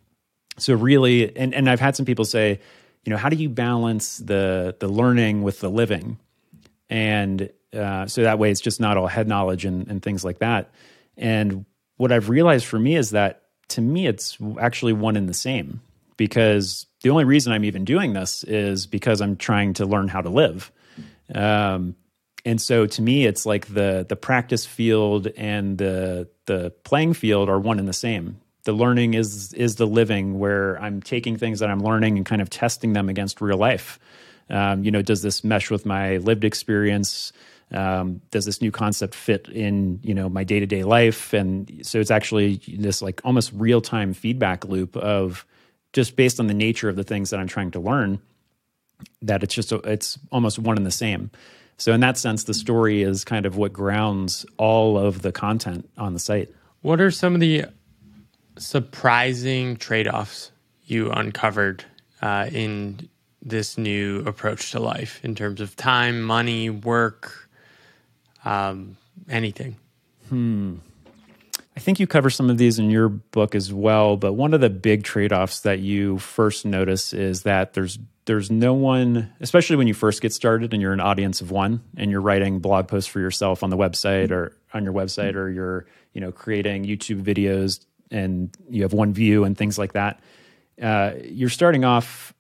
[0.59, 2.61] so really, and and I've had some people say,
[3.05, 6.19] you know, how do you balance the the learning with the living,
[6.91, 10.39] and uh, so that way it's just not all head knowledge and, and things like
[10.39, 10.71] that.
[11.17, 11.65] And
[11.97, 15.81] what I've realized for me is that to me it's actually one and the same
[16.17, 20.21] because the only reason I'm even doing this is because I'm trying to learn how
[20.21, 20.73] to live.
[21.35, 21.97] Um,
[22.45, 27.49] and so to me, it's like the the practice field and the the playing field
[27.49, 28.41] are one and the same.
[28.63, 32.41] The learning is is the living, where I'm taking things that I'm learning and kind
[32.41, 33.99] of testing them against real life.
[34.49, 37.33] Um, you know, does this mesh with my lived experience?
[37.73, 41.33] Um, does this new concept fit in you know my day to day life?
[41.33, 45.45] And so it's actually this like almost real time feedback loop of
[45.97, 48.21] just based on the nature of the things that I'm trying to learn,
[49.23, 51.31] that it's just it's almost one and the same.
[51.79, 55.89] So in that sense, the story is kind of what grounds all of the content
[55.97, 56.51] on the site.
[56.83, 57.65] What are some of the
[58.59, 60.51] surprising trade-offs
[60.85, 61.83] you uncovered
[62.21, 63.09] uh, in
[63.41, 67.49] this new approach to life in terms of time, money, work,
[68.45, 68.99] um,
[69.31, 69.77] anything?
[70.29, 70.75] Hmm.
[71.77, 74.63] I think you cover some of these in your book as well, but one of
[74.63, 79.87] the big trade-offs that you first notice is that there's there's no one, especially when
[79.87, 83.09] you first get started and you're an audience of one and you're writing blog posts
[83.09, 87.23] for yourself on the website or on your website or you're, you know, creating YouTube
[87.23, 90.19] videos and you have one view and things like that.
[90.83, 92.35] Uh, you're starting off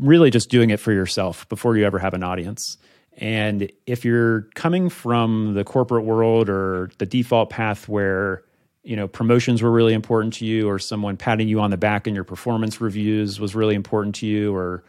[0.00, 2.76] really just doing it for yourself before you ever have an audience.
[3.16, 8.42] And if you're coming from the corporate world or the default path where
[8.86, 12.06] you know promotions were really important to you, or someone patting you on the back
[12.06, 14.84] in your performance reviews was really important to you, or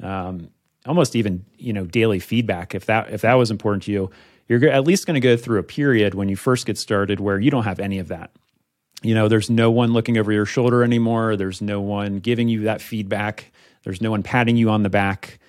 [0.00, 0.50] um,
[0.86, 4.10] almost even you know daily feedback if that if that was important to you,
[4.48, 7.40] you're at least going to go through a period when you first get started where
[7.40, 8.30] you don't have any of that.
[9.02, 11.34] You know, there's no one looking over your shoulder anymore.
[11.34, 13.50] There's no one giving you that feedback.
[13.82, 15.40] There's no one patting you on the back.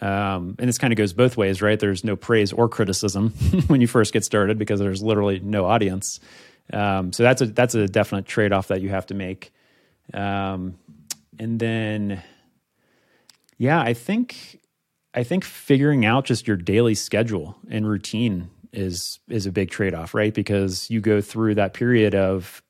[0.00, 1.80] Um, and this kind of goes both ways, right?
[1.80, 3.30] There's no praise or criticism
[3.66, 6.20] when you first get started because there's literally no audience.
[6.72, 9.52] Um, so that's a that's a definite trade off that you have to make.
[10.12, 10.78] Um,
[11.38, 12.22] and then,
[13.56, 14.60] yeah, I think
[15.14, 19.94] I think figuring out just your daily schedule and routine is is a big trade
[19.94, 20.34] off, right?
[20.34, 22.62] Because you go through that period of,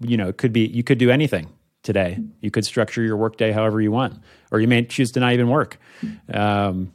[0.00, 1.48] you know, it could be you could do anything
[1.82, 2.18] today.
[2.40, 4.20] You could structure your workday however you want,
[4.50, 5.78] or you may choose to not even work.
[6.32, 6.92] Um,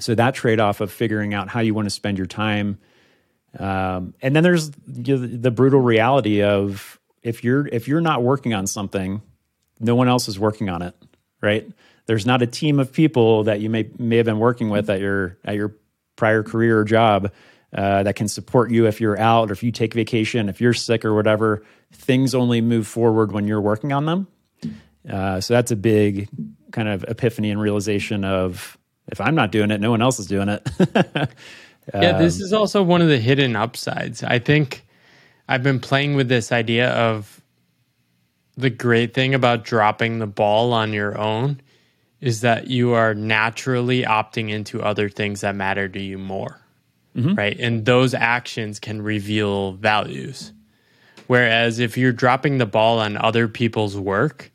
[0.00, 2.78] so that trade off of figuring out how you want to spend your time,
[3.58, 8.54] um, and then there's the, the brutal reality of if you're if you're not working
[8.54, 9.22] on something,
[9.80, 10.94] no one else is working on it,
[11.40, 11.68] right?
[12.06, 15.00] There's not a team of people that you may may have been working with at
[15.00, 15.74] your at your
[16.16, 17.32] prior career or job
[17.74, 20.74] uh, that can support you if you're out or if you take vacation, if you're
[20.74, 21.62] sick or whatever.
[21.92, 24.26] Things only move forward when you're working on them.
[25.08, 26.28] Uh, so that's a big
[26.70, 28.76] kind of epiphany and realization of
[29.10, 30.68] if I'm not doing it, no one else is doing it.
[31.94, 34.22] yeah, this um, is also one of the hidden upsides.
[34.22, 34.84] I think
[35.48, 37.42] I've been playing with this idea of
[38.56, 41.60] the great thing about dropping the ball on your own
[42.20, 46.60] is that you are naturally opting into other things that matter to you more
[47.18, 47.34] mm-hmm.
[47.34, 47.58] right?
[47.58, 50.52] And those actions can reveal values.
[51.26, 54.50] Whereas if you're dropping the ball on other people's work,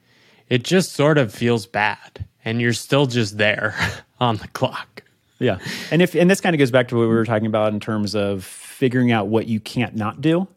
[0.50, 3.76] it just sort of feels bad and you're still just there
[4.20, 5.04] on the clock.
[5.40, 5.60] Yeah.
[5.92, 7.80] And if and this kind of goes back to what we were talking about in
[7.80, 10.48] terms of figuring out what you can't not do.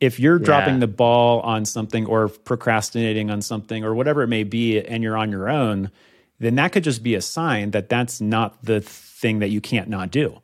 [0.00, 0.44] If you're yeah.
[0.44, 5.02] dropping the ball on something or procrastinating on something or whatever it may be and
[5.02, 5.90] you're on your own,
[6.38, 9.88] then that could just be a sign that that's not the thing that you can't
[9.88, 10.40] not do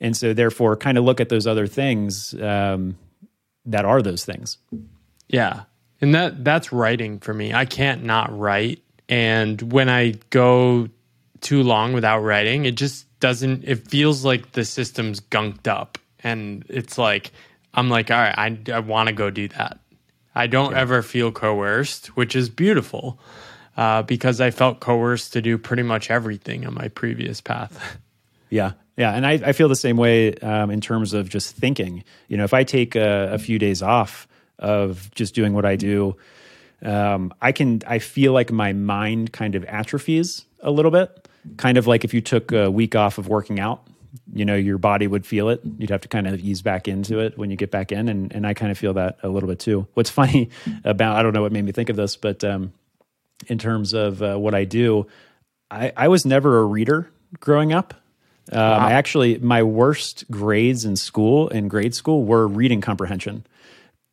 [0.00, 2.96] and so therefore kind of look at those other things um,
[3.64, 4.58] that are those things
[5.28, 5.62] yeah
[6.00, 10.88] and that that's writing for me i can't not write and when i go
[11.40, 16.64] too long without writing it just doesn't it feels like the system's gunked up and
[16.68, 17.32] it's like
[17.74, 19.78] i'm like all right i, I want to go do that
[20.34, 20.80] i don't yeah.
[20.80, 23.18] ever feel coerced which is beautiful
[23.76, 27.98] uh, because i felt coerced to do pretty much everything on my previous path
[28.50, 32.02] yeah yeah, and I, I feel the same way um, in terms of just thinking.
[32.26, 34.26] You know, if I take a, a few days off
[34.58, 36.16] of just doing what I do,
[36.82, 37.80] um, I can.
[37.86, 41.27] I feel like my mind kind of atrophies a little bit.
[41.56, 43.86] Kind of like if you took a week off of working out,
[44.32, 45.60] you know, your body would feel it.
[45.78, 48.32] You'd have to kind of ease back into it when you get back in, and
[48.32, 49.86] and I kind of feel that a little bit too.
[49.94, 50.50] What's funny
[50.84, 52.72] about I don't know what made me think of this, but um,
[53.46, 55.06] in terms of uh, what I do,
[55.70, 57.94] I, I was never a reader growing up.
[58.50, 58.78] Um, wow.
[58.78, 63.44] I actually, my worst grades in school, in grade school, were reading comprehension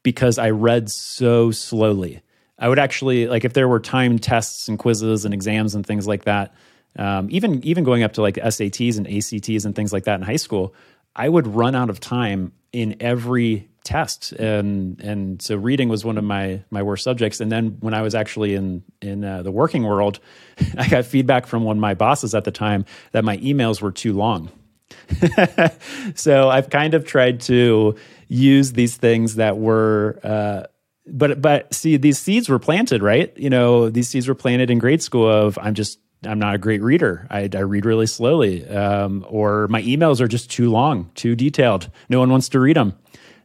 [0.04, 2.22] because I read so slowly.
[2.60, 6.08] I would actually like if there were timed tests and quizzes and exams and things
[6.08, 6.54] like that.
[6.98, 10.22] Um, even even going up to like SATs and ACTs and things like that in
[10.22, 10.74] high school,
[11.16, 14.34] I would run out of time in every test.
[14.34, 17.40] And and so reading was one of my my worst subjects.
[17.40, 20.20] And then when i was actually in in uh, the working world
[20.78, 22.84] i got feedback from one of my bosses at the time
[23.14, 24.52] that my emails were too long.
[26.16, 27.96] So i've kind of tried to
[28.28, 30.64] use these things that were uh,
[31.08, 33.32] but but see these seeds were planted right?
[33.38, 36.58] You know these seeds were planted in grade school of i'm just I'm not a
[36.58, 37.28] great reader.
[37.30, 41.90] I, I read really slowly, um, or my emails are just too long, too detailed.
[42.10, 42.94] No one wants to read them.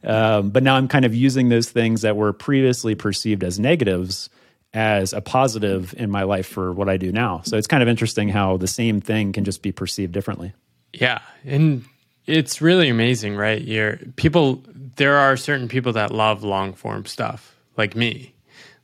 [0.02, 4.30] Um, but now I'm kind of using those things that were previously perceived as negatives
[4.72, 7.42] as a positive in my life for what I do now.
[7.44, 10.52] So it's kind of interesting how the same thing can just be perceived differently.
[10.92, 11.20] Yeah.
[11.44, 11.84] And
[12.26, 13.60] it's really amazing, right?
[13.60, 14.62] You're people
[14.96, 18.34] there are certain people that love long form stuff, like me.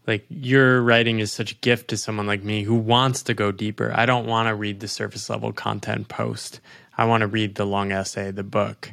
[0.07, 3.51] Like your writing is such a gift to someone like me who wants to go
[3.51, 3.93] deeper.
[3.95, 6.61] I don't want to read the surface level content post.
[6.97, 8.93] I want to read the long essay, the book.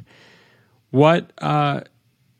[0.90, 1.82] What uh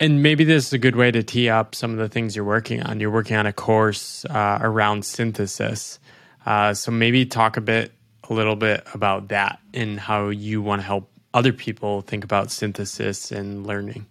[0.01, 2.45] and maybe this is a good way to tee up some of the things you're
[2.45, 3.01] working on.
[3.01, 5.99] You're working on a course uh, around synthesis.
[6.45, 7.93] Uh, so maybe talk a bit,
[8.29, 12.51] a little bit about that and how you want to help other people think about
[12.51, 14.07] synthesis and learning.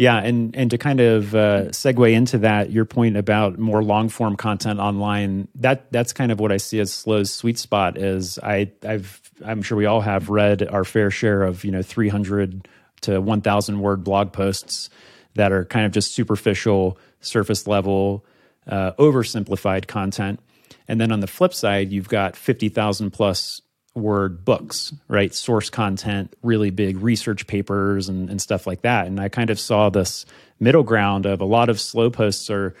[0.00, 4.08] Yeah, and and to kind of uh, segue into that, your point about more long
[4.08, 7.98] form content online that that's kind of what I see as Sloww's sweet spot.
[7.98, 11.82] Is I I've I'm sure we all have read our fair share of you know
[11.82, 12.66] 300
[13.02, 14.88] to 1,000 word blog posts
[15.34, 18.24] that are kind of just superficial surface level,
[18.66, 20.40] uh, oversimplified content.
[20.88, 23.60] And then on the flip side, you've got 50,000 plus
[23.94, 25.34] word books, right?
[25.34, 29.06] Source content, really big research papers and, and stuff like that.
[29.06, 30.26] And I kind of saw this
[30.60, 32.74] middle ground of a lot of Sloww posts are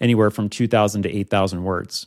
[0.00, 2.06] anywhere from 2,000 to 8,000 words.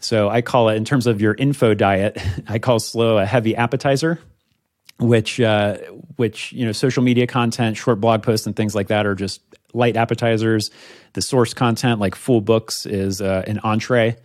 [0.00, 2.18] So I call it, in terms of your info diet,
[2.48, 4.20] I call Sloww a heavy appetizer,
[4.98, 5.78] which, uh,
[6.16, 9.40] which, you know, social media content, short blog posts, and things like that are just
[9.72, 10.70] light appetizers.
[11.14, 14.16] The source content, like full books, is uh, an entree.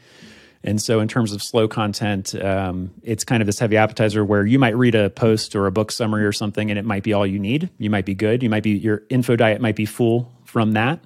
[0.64, 4.45] And so, in terms of Sloww content, um, it's kind of this heavy appetizer where
[4.45, 7.14] you might read a post or a book summary or something, and it might be
[7.14, 7.70] all you need.
[7.80, 8.43] You might be good.
[8.43, 10.99] You might be your info diet might be full from that,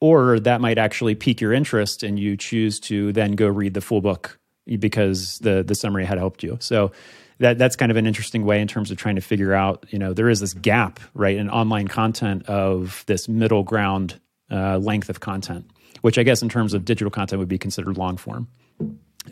[0.00, 3.82] or that might actually pique your interest, and you choose to then go read the
[3.82, 4.38] full book
[4.78, 6.56] because the the summary had helped you.
[6.60, 6.92] So.
[7.38, 9.98] That, that's kind of an interesting way in terms of trying to figure out, you
[9.98, 15.08] know, there is this gap, right, in online content of this middle ground uh, length
[15.08, 15.68] of content,
[16.02, 18.46] which I guess in terms of digital content would be considered long form.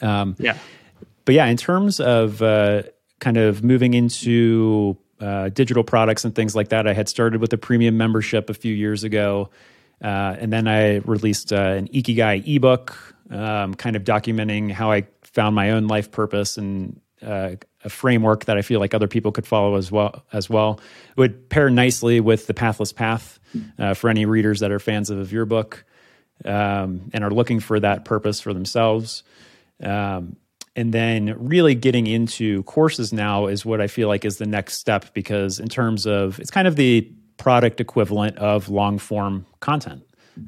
[0.00, 0.56] Um, yeah.
[1.24, 2.82] But yeah, in terms of uh,
[3.18, 7.52] kind of moving into uh, digital products and things like that, I had started with
[7.52, 9.50] a premium membership a few years ago.
[10.02, 12.96] Uh, and then I released uh, an Ikigai ebook,
[13.30, 17.50] um, kind of documenting how I found my own life purpose and uh,
[17.84, 20.24] a framework that I feel like other people could follow as well.
[20.32, 20.80] As well,
[21.10, 23.38] it would pair nicely with the Pathless Path
[23.78, 25.84] uh, for any readers that are fans of your book
[26.44, 29.22] um, and are looking for that purpose for themselves.
[29.82, 30.36] Um,
[30.76, 34.78] and then really getting into courses now is what I feel like is the next
[34.78, 40.04] step because in terms of it's kind of the product equivalent of long form content.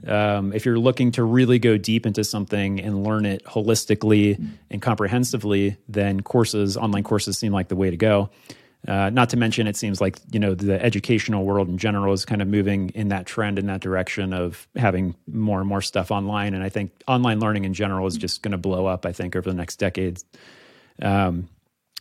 [0.06, 4.80] Um, if you're looking to really go deep into something and learn it holistically and
[4.80, 8.30] comprehensively, then courses, online courses, seem like the way to go.
[8.86, 12.24] Uh, not to mention, it seems like you know the educational world in general is
[12.24, 16.10] kind of moving in that trend in that direction of having more and more stuff
[16.10, 16.52] online.
[16.52, 19.06] And I think online learning in general is just going to blow up.
[19.06, 20.24] I think over the next decades.
[21.00, 21.48] Um,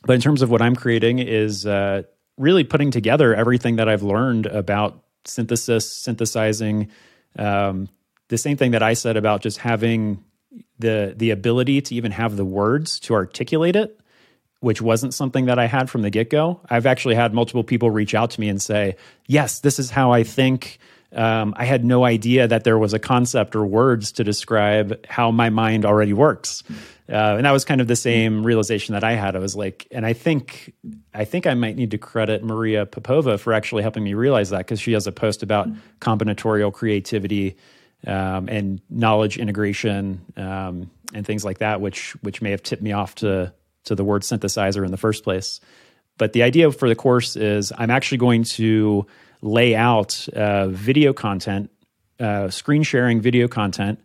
[0.04, 2.02] but in terms of what I'm creating, is uh,
[2.38, 6.90] really putting together everything that I've learned about synthesis, synthesizing.
[7.38, 7.90] Um,
[8.30, 10.24] the same thing that I said about just having
[10.80, 14.01] the the ability to even have the words to articulate it
[14.62, 16.62] which wasn't something that I had from the get go.
[16.70, 18.96] I've actually had multiple people reach out to me and say,
[19.28, 20.80] Yes, this is how I think.
[21.14, 25.30] Um, I had no idea that there was a concept or words to describe how
[25.30, 26.64] my mind already works.
[27.10, 29.36] Uh, and that was kind of the same realization that I had.
[29.36, 30.74] I was like, and I think,
[31.14, 34.60] I think I might need to credit Maria Popova for actually helping me realize that
[34.60, 35.68] because she has a post about
[36.00, 37.58] combinatorial creativity
[38.08, 42.94] um, and knowledge integration um, and things like that, which which may have tipped me
[42.94, 43.54] off to
[43.86, 45.60] to the word synthesizer in the first place.
[46.18, 49.06] But the idea for the course is I'm actually going to
[49.42, 51.72] lay out uh, video content,
[52.20, 54.00] uh, screen sharing video content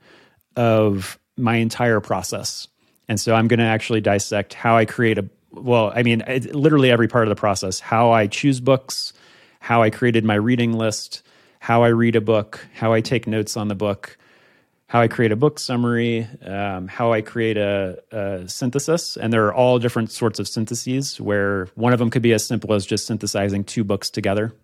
[0.57, 2.69] of my entire process.
[3.09, 6.55] And so I'm going to actually dissect how I create a, well, I mean, it,
[6.55, 9.13] literally every part of the process how I choose books,
[9.61, 11.23] how I created my reading list,
[11.61, 14.17] how I read a book, how I take notes on the book,
[14.89, 19.17] how I create a book summary, um, how I create a, a, synthesis.
[19.17, 22.45] And there are all different sorts of syntheses where one of them could be as
[22.45, 24.55] simple as just synthesizing two books together.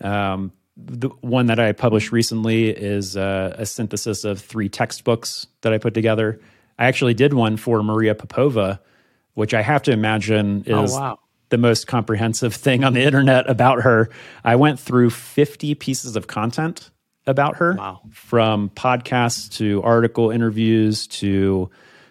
[0.00, 5.72] Um, the one that I published recently is uh, a synthesis of three textbooks that
[5.72, 6.40] I put together.
[6.76, 8.80] I actually did one for Maria Popova,
[9.34, 11.18] which I have to imagine oh, is oh, wow.
[11.50, 14.10] the most comprehensive thing on the internet about her.
[14.42, 16.90] I went through 50 pieces of content
[17.26, 18.00] about her wow.
[18.10, 21.70] from podcasts to article interviews to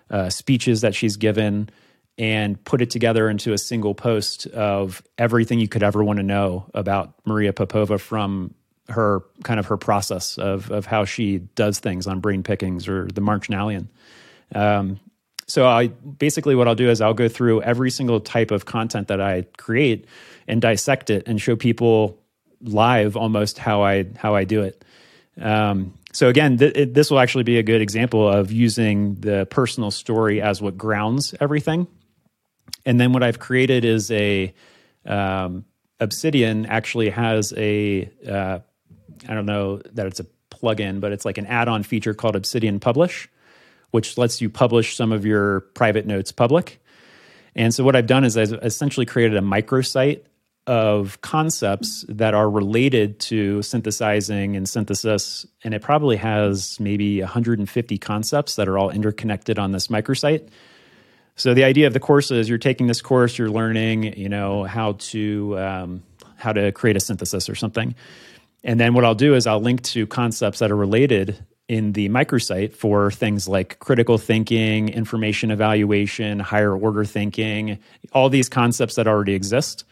[0.09, 1.69] uh, speeches that she's given
[2.17, 6.23] and put it together into a single post of everything you could ever want to
[6.23, 8.53] know about Maria Popova from
[8.89, 13.07] her kind of her process of of how she does things on brain pickings or
[13.07, 13.87] the Marginalian.
[14.53, 14.99] Um,
[15.47, 19.07] so I basically what I'll do is I'll go through every single type of content
[19.07, 20.05] that I create
[20.47, 22.19] and dissect it and show people
[22.61, 24.83] live almost how I how I do it.
[25.41, 29.47] Um, so again, th- it, this will actually be a good example of using the
[29.49, 31.87] personal story as what grounds everything.
[32.85, 34.53] And then what I've created is a
[35.05, 35.65] um,
[35.99, 38.59] Obsidian actually has a uh,
[39.27, 42.79] I don't know that it's a plugin, but it's like an add-on feature called Obsidian
[42.79, 43.29] Publish,
[43.91, 46.81] which lets you publish some of your private notes public.
[47.55, 50.21] And so what I've done is I've essentially created a microsite
[50.65, 55.45] of concepts that are related to synthesizing and synthesis.
[55.63, 60.47] And it probably has maybe 150 concepts that are all interconnected on this microsite.
[61.35, 64.63] So the idea of the course is you're taking this course, you're learning, you know,
[64.63, 66.03] how to um,
[66.37, 67.95] how to create a synthesis or something.
[68.63, 72.09] And then what I'll do is I'll link to concepts that are related in the
[72.09, 77.79] microsite for things like critical thinking, information evaluation, higher order thinking,
[78.11, 79.85] all these concepts that already exist.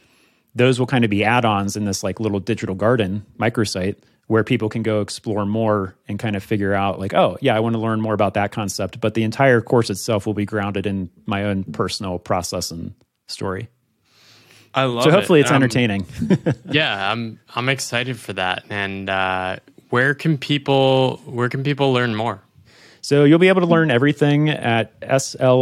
[0.56, 3.98] Those will kind of be add ons in this like little digital garden microsite
[4.28, 7.60] where people can go explore more and kind of figure out like oh yeah i
[7.60, 9.00] want to learn more about that concept.
[9.02, 12.94] But the entire course itself will be grounded in my own personal process and
[13.28, 13.70] story.
[14.74, 15.44] I love so hopefully it.
[15.44, 16.06] it's entertaining.
[16.30, 18.64] um, yeah i'm i'm excited for that.
[18.70, 19.58] And uh,
[19.90, 22.42] where can people where can people learn more
[23.02, 25.56] so you'll be able to learn everything at sloww.co,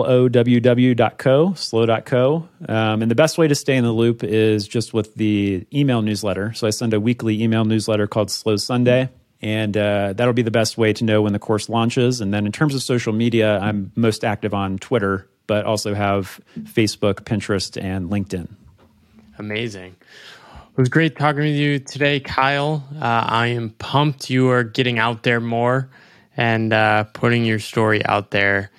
[1.53, 2.49] slow.co.
[2.67, 6.01] Um, and the best way to stay in the loop is just with the email
[6.01, 6.51] newsletter.
[6.53, 9.09] So I send a weekly email newsletter called Sloww Sunday.
[9.41, 12.19] And uh, that'll be the best way to know when the course launches.
[12.19, 16.41] And then in terms of social media, I'm most active on Twitter, but also have
[16.59, 18.49] Facebook, Pinterest, and LinkedIn.
[19.37, 19.95] Amazing.
[20.71, 22.85] It was great talking with you today, Kyle.
[22.95, 25.89] Uh, I am pumped you are getting out there more
[26.39, 28.71] and uh, putting your story out there.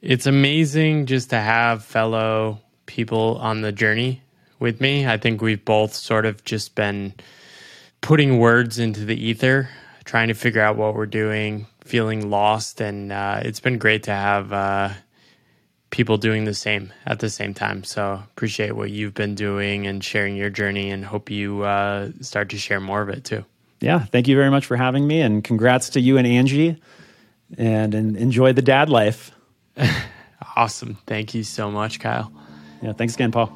[0.00, 4.22] It's amazing just to have fellow people on the journey
[4.58, 5.06] with me.
[5.06, 7.12] I think we've both sort of just been
[8.00, 9.68] putting words into the ether,
[10.04, 12.80] trying to figure out what we're doing, feeling lost.
[12.80, 14.88] And uh, it's been great to have uh,
[15.90, 17.84] people doing the same at the same time.
[17.84, 22.48] So appreciate what you've been doing and sharing your journey and hope you uh, start
[22.48, 23.44] to share more of it too.
[23.80, 26.80] Yeah, thank you very much for having me, and congrats to you and Angie
[27.58, 29.32] and, and enjoy the dad life.
[30.56, 30.98] awesome.
[31.06, 32.32] Thank you so much, Kyle.
[32.82, 33.52] Yeah, thanks again, Paul.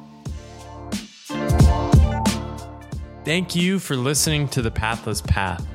[3.25, 5.65] Thank you for listening to The Pathless Path.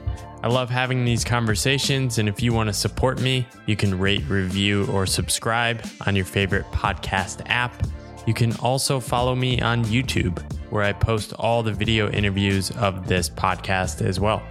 [0.42, 4.24] I love having these conversations, and if you want to support me, you can rate,
[4.28, 7.86] review, or subscribe on your favorite podcast app.
[8.26, 10.40] You can also follow me on YouTube,
[10.70, 14.42] where I post all the video interviews of this podcast as well.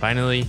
[0.00, 0.46] Finally,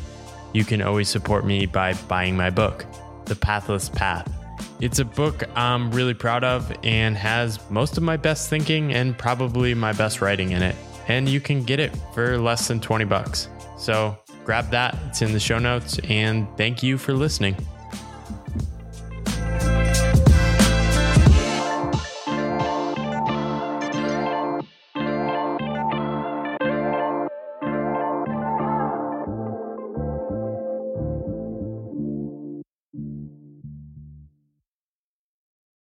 [0.54, 2.86] you can always support me by buying my book,
[3.26, 4.32] The Pathless Path.
[4.80, 9.18] It's a book I'm really proud of and has most of my best thinking and
[9.18, 10.76] probably my best writing in it.
[11.08, 13.48] And you can get it for less than 20 bucks.
[13.78, 17.56] So grab that, it's in the show notes, and thank you for listening.